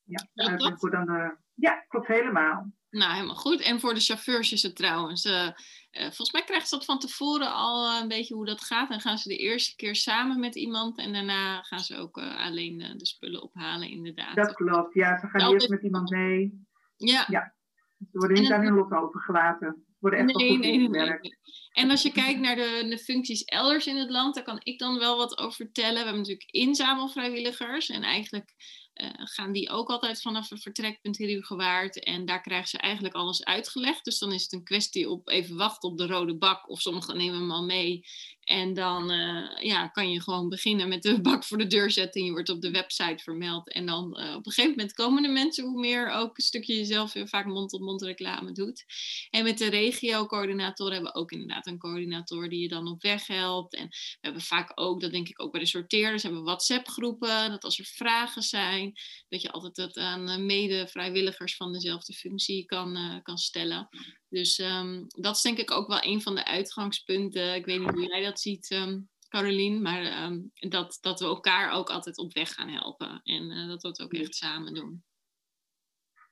Ja, 0.03 0.29
dat? 0.33 0.79
dan 0.79 1.37
ja 1.53 1.85
klopt 1.87 2.07
helemaal. 2.07 2.71
Nou, 2.97 3.13
helemaal 3.13 3.35
goed. 3.35 3.61
En 3.61 3.79
voor 3.79 3.93
de 3.93 3.99
chauffeurs 3.99 4.51
is 4.51 4.63
het 4.63 4.75
trouwens. 4.75 5.25
Uh, 5.25 5.33
uh, 5.33 5.51
volgens 5.91 6.31
mij 6.31 6.43
krijgen 6.43 6.67
ze 6.67 6.75
dat 6.75 6.85
van 6.85 6.99
tevoren 6.99 7.53
al 7.53 7.91
uh, 7.91 8.01
een 8.01 8.07
beetje 8.07 8.33
hoe 8.33 8.45
dat 8.45 8.61
gaat. 8.61 8.89
En 8.89 8.99
gaan 8.99 9.17
ze 9.17 9.29
de 9.29 9.37
eerste 9.37 9.75
keer 9.75 9.95
samen 9.95 10.39
met 10.39 10.55
iemand. 10.55 10.97
En 10.97 11.13
daarna 11.13 11.61
gaan 11.61 11.79
ze 11.79 11.97
ook 11.97 12.17
alleen 12.17 12.77
de 12.97 13.05
spullen 13.05 13.43
ophalen, 13.43 13.89
inderdaad. 13.89 14.35
Dat 14.35 14.53
klopt, 14.53 14.93
ja. 14.93 15.19
Ze 15.19 15.27
gaan 15.27 15.41
nou, 15.41 15.53
eerst 15.53 15.69
met 15.69 15.83
iemand 15.83 16.09
mee. 16.09 16.65
Ja. 16.95 17.25
ja. 17.27 17.55
Ze 17.97 18.17
worden 18.17 18.41
niet 18.41 18.51
aan 18.51 18.63
hun 18.63 18.73
lot 18.73 18.91
overgelaten. 18.91 19.83
Ze 19.87 19.95
worden 19.99 20.19
echt 20.19 20.35
nee, 20.35 20.57
nee, 20.57 20.77
nee, 20.77 20.89
nee, 20.89 21.37
En 21.71 21.89
als 21.89 22.01
je 22.01 22.11
kijkt 22.11 22.39
naar 22.39 22.55
de, 22.55 22.85
de, 22.89 22.97
functies 22.97 23.43
elders 23.43 23.87
in 23.87 23.97
het 23.97 24.09
land, 24.09 24.35
daar 24.35 24.43
kan 24.43 24.59
ik 24.63 24.79
dan 24.79 24.99
wel 24.99 25.17
wat 25.17 25.37
over 25.37 25.55
vertellen. 25.55 25.91
We 25.91 25.97
hebben 25.97 26.17
natuurlijk 26.17 26.49
inzamelvrijwilligers. 26.51 27.89
En 27.89 28.03
eigenlijk 28.03 28.53
uh, 29.01 29.09
gaan 29.13 29.51
die 29.51 29.69
ook 29.69 29.89
altijd 29.89 30.21
vanaf 30.21 30.51
een 30.51 30.59
vertrekpunt 30.59 31.17
hier 31.17 31.45
gewaard. 31.45 32.03
En 32.03 32.25
daar 32.25 32.41
krijgen 32.41 32.67
ze 32.67 32.77
eigenlijk 32.77 33.15
alles 33.15 33.43
uitgelegd. 33.43 34.05
Dus 34.05 34.19
dan 34.19 34.33
is 34.33 34.43
het 34.43 34.53
een 34.53 34.63
kwestie 34.63 35.09
op 35.09 35.29
even 35.29 35.55
wachten 35.55 35.89
op 35.89 35.97
de 35.97 36.07
rode 36.07 36.37
bak. 36.37 36.69
Of 36.69 36.81
sommigen 36.81 37.17
nemen 37.17 37.39
hem 37.39 37.51
al 37.51 37.65
mee. 37.65 38.05
En 38.47 38.73
dan 38.73 39.11
uh, 39.11 39.49
ja, 39.59 39.87
kan 39.87 40.11
je 40.11 40.21
gewoon 40.21 40.49
beginnen 40.49 40.87
met 40.87 41.03
de 41.03 41.21
bak 41.29 41.43
voor 41.43 41.57
de 41.57 41.67
deur 41.67 41.91
zetten. 41.91 42.23
Je 42.23 42.31
wordt 42.31 42.49
op 42.49 42.61
de 42.61 42.71
website 42.71 43.23
vermeld. 43.23 43.71
En 43.71 43.85
dan 43.85 44.19
uh, 44.19 44.35
op 44.35 44.45
een 44.45 44.51
gegeven 44.51 44.69
moment 44.69 44.93
komen 44.93 45.21
de 45.21 45.29
mensen 45.29 45.65
hoe 45.65 45.79
meer 45.79 46.09
ook 46.09 46.37
een 46.37 46.43
stukje 46.43 46.75
jezelf 46.75 47.13
vaak 47.23 47.45
mond-tot-mond 47.45 48.01
reclame 48.01 48.51
doet. 48.51 48.85
En 49.29 49.43
met 49.43 49.57
de 49.57 49.69
regio-coördinator 49.69 50.91
hebben 50.91 51.11
we 51.11 51.19
ook 51.19 51.31
inderdaad 51.31 51.67
een 51.67 51.77
coördinator 51.77 52.49
die 52.49 52.61
je 52.61 52.67
dan 52.67 52.87
op 52.87 53.01
weg 53.01 53.27
helpt. 53.27 53.75
En 53.75 53.87
we 53.87 54.17
hebben 54.21 54.41
vaak 54.41 54.71
ook, 54.75 55.01
dat 55.01 55.11
denk 55.11 55.27
ik 55.27 55.41
ook 55.41 55.51
bij 55.51 55.61
de 55.61 55.67
sorteerders, 55.67 56.23
hebben 56.23 56.41
we 56.41 56.47
WhatsApp-groepen. 56.47 57.49
Dat 57.49 57.63
als 57.63 57.79
er 57.79 57.85
vragen 57.85 58.41
zijn, 58.41 58.93
dat 59.29 59.41
je 59.41 59.51
altijd 59.51 59.77
het 59.77 59.97
aan 59.97 60.45
mede-vrijwilligers 60.45 61.55
van 61.55 61.73
dezelfde 61.73 62.13
functie 62.13 62.65
kan, 62.65 63.21
kan 63.23 63.37
stellen. 63.37 63.89
Dus 64.29 64.59
um, 64.59 65.05
dat 65.07 65.35
is 65.35 65.41
denk 65.41 65.57
ik 65.57 65.71
ook 65.71 65.87
wel 65.87 66.03
een 66.03 66.21
van 66.21 66.35
de 66.35 66.45
uitgangspunten. 66.45 67.55
Ik 67.55 67.65
weet 67.65 67.79
niet 67.79 67.89
hoe 67.89 68.07
jij 68.07 68.23
dat 68.23 68.39
ziet, 68.39 68.71
um, 68.71 69.09
Carolien, 69.29 69.81
maar 69.81 70.23
um, 70.23 70.51
dat, 70.53 70.97
dat 71.01 71.19
we 71.19 71.25
elkaar 71.25 71.71
ook 71.71 71.89
altijd 71.89 72.17
op 72.17 72.33
weg 72.33 72.53
gaan 72.53 72.69
helpen. 72.69 73.21
En 73.23 73.51
uh, 73.51 73.67
dat 73.67 73.81
we 73.81 73.87
het 73.87 74.01
ook 74.01 74.13
echt 74.13 74.35
samen 74.35 74.73
doen. 74.73 75.03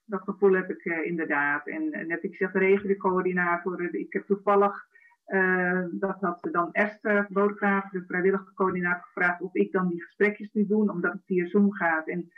Dat 0.05 0.21
gevoel 0.21 0.53
heb 0.53 0.69
ik 0.69 0.85
uh, 0.85 1.05
inderdaad. 1.05 1.67
En 1.67 2.07
net 2.07 2.23
ik 2.23 2.35
zeg, 2.35 2.51
de 2.51 2.59
regiocoördinator, 2.59 3.95
ik 3.95 4.13
heb 4.13 4.25
toevallig 4.25 4.87
uh, 5.27 5.85
dat 5.91 6.19
had 6.19 6.47
dan 6.51 6.71
Esther 6.73 7.27
Bodegraaf, 7.29 7.89
de 7.89 8.03
vrijwillige 8.07 8.53
coördinator, 8.53 9.03
gevraagd 9.03 9.41
of 9.41 9.53
ik 9.53 9.71
dan 9.71 9.87
die 9.87 10.03
gesprekjes 10.03 10.49
nu 10.51 10.67
doen, 10.67 10.89
omdat 10.89 11.13
het 11.13 11.21
via 11.25 11.47
Zoom 11.47 11.73
gaat. 11.73 12.07
En 12.07 12.31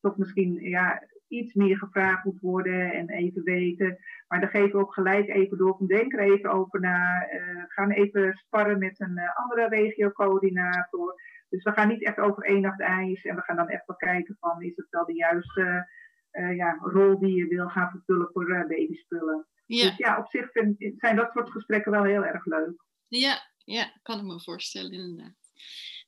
toch 0.00 0.16
misschien 0.16 0.54
ja, 0.54 1.08
iets 1.28 1.54
meer 1.54 1.78
gevraagd 1.78 2.24
moet 2.24 2.40
worden 2.40 2.92
en 2.92 3.10
even 3.10 3.42
weten. 3.42 3.98
Maar 4.28 4.40
dan 4.40 4.48
geven 4.48 4.70
we 4.70 4.84
ook 4.84 4.94
gelijk 4.94 5.28
even 5.28 5.58
door 5.58 5.86
denk 5.86 6.12
er 6.12 6.18
even 6.18 6.50
over 6.50 6.80
na. 6.80 7.28
Uh, 7.32 7.64
gaan 7.68 7.90
even 7.90 8.34
sparren 8.34 8.78
met 8.78 9.00
een 9.00 9.18
uh, 9.18 9.36
andere 9.36 9.68
regiocoördinator. 9.68 11.20
Dus 11.48 11.62
we 11.62 11.72
gaan 11.72 11.88
niet 11.88 12.04
echt 12.04 12.18
over 12.18 12.42
één 12.42 12.60
nacht 12.60 12.80
ijs. 12.80 13.24
En 13.24 13.36
we 13.36 13.42
gaan 13.42 13.56
dan 13.56 13.68
echt 13.68 13.86
wel 13.86 13.96
kijken 13.96 14.36
van 14.40 14.62
is 14.62 14.76
het 14.76 14.86
wel 14.90 15.04
de 15.04 15.14
juiste 15.14 15.88
uh, 16.32 16.56
ja, 16.56 16.78
rol 16.80 17.18
die 17.18 17.34
je 17.34 17.46
wil 17.46 17.68
gaan 17.68 17.90
vervullen 17.90 18.28
voor 18.32 18.66
babyspullen. 18.68 19.46
Ja. 19.66 19.84
Dus 19.84 19.96
ja, 19.96 20.18
op 20.18 20.26
zich 20.28 20.50
vind, 20.50 20.76
zijn 20.96 21.16
dat 21.16 21.32
soort 21.32 21.50
gesprekken 21.50 21.92
wel 21.92 22.04
heel 22.04 22.24
erg 22.24 22.44
leuk. 22.44 22.84
Ja, 23.08 23.38
ja, 23.64 23.92
kan 24.02 24.18
ik 24.18 24.24
me 24.24 24.40
voorstellen 24.40 24.92
inderdaad. 24.92 25.36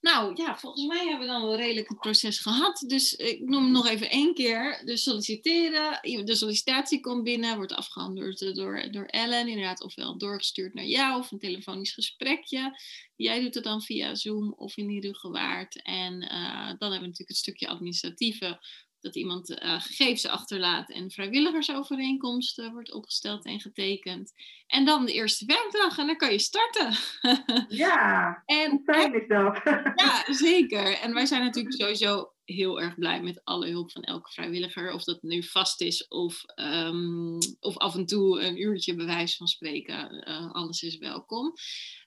Nou 0.00 0.32
ja, 0.34 0.58
volgens 0.58 0.86
mij 0.86 1.06
hebben 1.06 1.26
we 1.26 1.32
dan 1.32 1.42
wel 1.42 1.56
redelijk 1.56 1.88
het 1.88 1.98
proces 1.98 2.38
gehad. 2.38 2.84
Dus 2.86 3.12
ik 3.14 3.40
noem 3.40 3.70
nog 3.70 3.86
even 3.86 4.10
één 4.10 4.34
keer. 4.34 4.82
Dus 4.84 5.02
solliciteren. 5.02 5.98
De 6.24 6.34
sollicitatie 6.34 7.00
komt 7.00 7.22
binnen, 7.22 7.56
wordt 7.56 7.72
afgehandeld 7.72 8.54
door, 8.54 8.88
door 8.90 9.04
Ellen. 9.04 9.48
Inderdaad, 9.48 9.82
ofwel 9.82 10.18
doorgestuurd 10.18 10.74
naar 10.74 10.84
jou 10.84 11.18
of 11.18 11.30
een 11.30 11.38
telefonisch 11.38 11.92
gesprekje. 11.92 12.80
Jij 13.16 13.40
doet 13.40 13.54
het 13.54 13.64
dan 13.64 13.82
via 13.82 14.14
Zoom 14.14 14.52
of 14.52 14.76
in 14.76 14.90
ieder 14.90 15.16
gewaard. 15.16 15.82
En 15.82 16.22
uh, 16.22 16.66
dan 16.66 16.90
hebben 16.90 17.00
we 17.00 17.06
natuurlijk 17.06 17.28
het 17.28 17.36
stukje 17.36 17.68
administratieve 17.68 18.58
dat 19.06 19.16
iemand 19.16 19.50
uh, 19.50 19.80
gegevens 19.80 20.26
achterlaat 20.26 20.90
en 20.90 21.10
vrijwilligersovereenkomst 21.10 22.58
uh, 22.58 22.70
wordt 22.70 22.92
opgesteld 22.92 23.44
en 23.44 23.60
getekend. 23.60 24.32
En 24.66 24.84
dan 24.84 25.06
de 25.06 25.12
eerste 25.12 25.44
werkdag 25.46 25.98
en 25.98 26.06
dan 26.06 26.16
kan 26.16 26.32
je 26.32 26.38
starten. 26.38 26.92
Ja, 27.68 28.42
en, 28.46 28.80
fijn 28.84 29.14
is 29.14 29.28
dat. 29.28 29.60
ja, 30.04 30.24
zeker. 30.32 30.98
En 30.98 31.14
wij 31.14 31.26
zijn 31.26 31.44
natuurlijk 31.44 31.74
sowieso 31.82 32.32
heel 32.44 32.80
erg 32.80 32.94
blij 32.94 33.22
met 33.22 33.40
alle 33.44 33.68
hulp 33.70 33.92
van 33.92 34.02
elke 34.02 34.32
vrijwilliger. 34.32 34.92
Of 34.92 35.04
dat 35.04 35.22
nu 35.22 35.42
vast 35.42 35.80
is 35.80 36.08
of, 36.08 36.42
um, 36.54 37.38
of 37.60 37.76
af 37.76 37.94
en 37.94 38.06
toe 38.06 38.40
een 38.40 38.60
uurtje 38.60 38.94
bewijs 38.94 39.36
van 39.36 39.46
spreken. 39.46 40.28
Uh, 40.28 40.52
alles 40.52 40.82
is 40.82 40.98
welkom. 40.98 41.54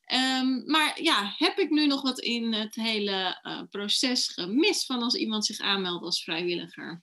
Ehm, 0.10 0.72
maar 0.72 1.02
ja, 1.02 1.34
heb 1.38 1.58
ik 1.58 1.70
nu 1.70 1.88
nog 1.88 2.02
wat 2.02 2.20
in 2.20 2.54
het 2.54 2.76
hele 2.76 3.40
uh, 3.44 3.62
proces 3.70 4.34
gemist 4.34 4.86
van 4.86 5.02
als 5.02 5.16
iemand 5.16 5.46
zich 5.46 5.60
aanmeldt 5.60 6.04
als 6.04 6.24
vrijwilliger? 6.24 7.02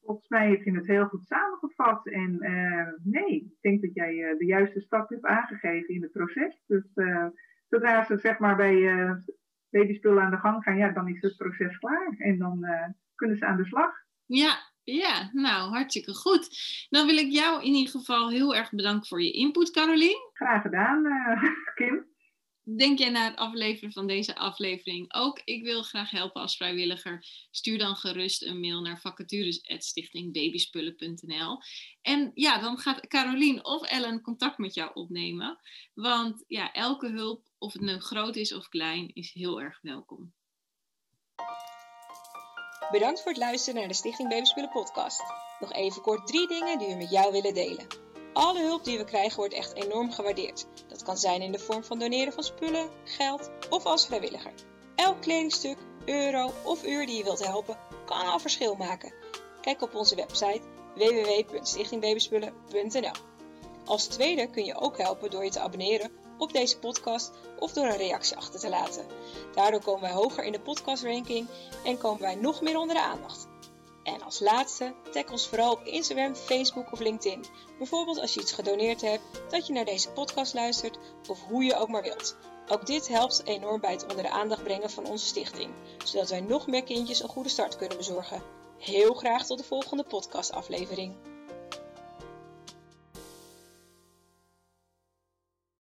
Volgens 0.00 0.28
mij 0.28 0.46
heeft 0.46 0.64
je 0.64 0.70
het 0.70 0.86
heel 0.86 1.06
goed 1.06 1.26
samengevat. 1.26 2.06
En 2.06 2.36
uh, 2.40 2.88
nee, 3.02 3.34
ik 3.34 3.60
denk 3.60 3.82
dat 3.82 3.94
jij 3.94 4.14
uh, 4.14 4.38
de 4.38 4.44
juiste 4.44 4.80
stap 4.80 5.08
hebt 5.08 5.24
aangegeven 5.24 5.94
in 5.94 6.02
het 6.02 6.12
proces. 6.12 6.62
Dus 6.66 6.84
zodra 7.68 8.04
ze 8.04 8.18
zeg 8.18 8.38
maar 8.38 8.56
bij 8.56 9.06
babyspullen 9.70 10.22
aan 10.22 10.30
de 10.30 10.36
gang 10.36 10.62
gaan, 10.62 10.76
ja, 10.76 10.92
dan 10.92 11.08
is 11.08 11.20
het 11.20 11.36
proces 11.36 11.78
klaar. 11.78 12.14
En 12.18 12.38
dan 12.38 12.66
kunnen 13.14 13.36
ze 13.36 13.44
aan 13.46 13.56
de 13.56 13.66
slag. 13.66 13.90
Ja, 14.24 14.73
ja, 14.84 15.30
nou, 15.32 15.70
hartstikke 15.70 16.14
goed. 16.14 16.48
Dan 16.90 17.06
wil 17.06 17.16
ik 17.16 17.32
jou 17.32 17.64
in 17.64 17.74
ieder 17.74 17.90
geval 17.90 18.30
heel 18.30 18.54
erg 18.54 18.70
bedanken 18.70 19.06
voor 19.06 19.22
je 19.22 19.30
input, 19.30 19.70
Carolien. 19.70 20.30
Graag 20.32 20.62
gedaan, 20.62 21.06
uh, 21.06 21.42
Kim. 21.74 22.12
Denk 22.76 22.98
jij 22.98 23.10
na 23.10 23.24
het 23.24 23.36
afleveren 23.36 23.92
van 23.92 24.06
deze 24.06 24.36
aflevering 24.36 25.14
ook? 25.14 25.40
Ik 25.44 25.62
wil 25.62 25.82
graag 25.82 26.10
helpen 26.10 26.40
als 26.40 26.56
vrijwilliger. 26.56 27.26
Stuur 27.50 27.78
dan 27.78 27.96
gerust 27.96 28.42
een 28.42 28.60
mail 28.60 28.80
naar 28.80 29.00
vacatures.stichtingbabyspullen.nl 29.00 31.58
En 32.02 32.30
ja, 32.34 32.58
dan 32.58 32.78
gaat 32.78 33.06
Carolien 33.06 33.64
of 33.64 33.82
Ellen 33.82 34.20
contact 34.20 34.58
met 34.58 34.74
jou 34.74 34.90
opnemen. 34.94 35.58
Want 35.94 36.44
ja, 36.46 36.72
elke 36.72 37.08
hulp, 37.08 37.46
of 37.58 37.72
het 37.72 37.82
nu 37.82 37.98
groot 37.98 38.36
is 38.36 38.54
of 38.54 38.68
klein, 38.68 39.10
is 39.14 39.32
heel 39.32 39.60
erg 39.60 39.78
welkom. 39.82 40.32
Bedankt 42.94 43.22
voor 43.22 43.30
het 43.30 43.40
luisteren 43.40 43.78
naar 43.78 43.88
de 43.88 43.94
Stichting 43.94 44.28
Babyspullen 44.28 44.70
podcast. 44.70 45.22
Nog 45.60 45.72
even 45.72 46.02
kort 46.02 46.26
drie 46.26 46.48
dingen 46.48 46.78
die 46.78 46.88
we 46.88 46.94
met 46.94 47.10
jou 47.10 47.32
willen 47.32 47.54
delen. 47.54 47.86
Alle 48.32 48.60
hulp 48.60 48.84
die 48.84 48.98
we 48.98 49.04
krijgen 49.04 49.36
wordt 49.36 49.54
echt 49.54 49.74
enorm 49.74 50.12
gewaardeerd. 50.12 50.66
Dat 50.88 51.02
kan 51.02 51.16
zijn 51.16 51.42
in 51.42 51.52
de 51.52 51.58
vorm 51.58 51.84
van 51.84 51.98
doneren 51.98 52.32
van 52.32 52.42
spullen, 52.42 52.90
geld 53.04 53.50
of 53.70 53.84
als 53.84 54.06
vrijwilliger. 54.06 54.52
Elk 54.94 55.20
kledingstuk, 55.20 55.78
euro 56.04 56.52
of 56.64 56.84
uur 56.84 57.06
die 57.06 57.16
je 57.16 57.24
wilt 57.24 57.46
helpen, 57.46 57.78
kan 58.06 58.26
al 58.26 58.38
verschil 58.38 58.74
maken. 58.74 59.14
Kijk 59.60 59.82
op 59.82 59.94
onze 59.94 60.14
website 60.14 60.62
www.stichtingbabyspullen.nl. 60.94 63.14
Als 63.84 64.06
tweede 64.06 64.50
kun 64.50 64.64
je 64.64 64.80
ook 64.80 64.98
helpen 64.98 65.30
door 65.30 65.44
je 65.44 65.50
te 65.50 65.60
abonneren 65.60 66.10
op 66.38 66.52
deze 66.52 66.78
podcast 66.78 67.32
of 67.58 67.72
door 67.72 67.86
een 67.86 67.96
reactie 67.96 68.36
achter 68.36 68.60
te 68.60 68.68
laten. 68.68 69.06
Daardoor 69.54 69.82
komen 69.82 70.00
wij 70.00 70.12
hoger 70.12 70.44
in 70.44 70.52
de 70.52 70.60
podcastranking 70.60 71.48
en 71.84 71.98
komen 71.98 72.20
wij 72.20 72.34
nog 72.34 72.60
meer 72.60 72.78
onder 72.78 72.94
de 72.96 73.02
aandacht. 73.02 73.46
En 74.02 74.22
als 74.22 74.40
laatste, 74.40 74.94
tag 75.12 75.30
ons 75.30 75.48
vooral 75.48 75.72
op 75.72 75.84
Instagram, 75.84 76.34
Facebook 76.34 76.92
of 76.92 77.00
LinkedIn. 77.00 77.44
Bijvoorbeeld 77.78 78.20
als 78.20 78.34
je 78.34 78.40
iets 78.40 78.52
gedoneerd 78.52 79.00
hebt, 79.00 79.22
dat 79.50 79.66
je 79.66 79.72
naar 79.72 79.84
deze 79.84 80.10
podcast 80.10 80.54
luistert 80.54 80.98
of 81.28 81.44
hoe 81.44 81.64
je 81.64 81.76
ook 81.76 81.88
maar 81.88 82.02
wilt. 82.02 82.36
Ook 82.68 82.86
dit 82.86 83.08
helpt 83.08 83.42
enorm 83.44 83.80
bij 83.80 83.92
het 83.92 84.02
onder 84.02 84.22
de 84.22 84.30
aandacht 84.30 84.62
brengen 84.62 84.90
van 84.90 85.06
onze 85.06 85.26
stichting, 85.26 85.70
zodat 86.04 86.30
wij 86.30 86.40
nog 86.40 86.66
meer 86.66 86.84
kindjes 86.84 87.22
een 87.22 87.28
goede 87.28 87.48
start 87.48 87.76
kunnen 87.76 87.96
bezorgen. 87.96 88.42
Heel 88.78 89.14
graag 89.14 89.46
tot 89.46 89.58
de 89.58 89.64
volgende 89.64 90.04
podcastaflevering. 90.04 91.33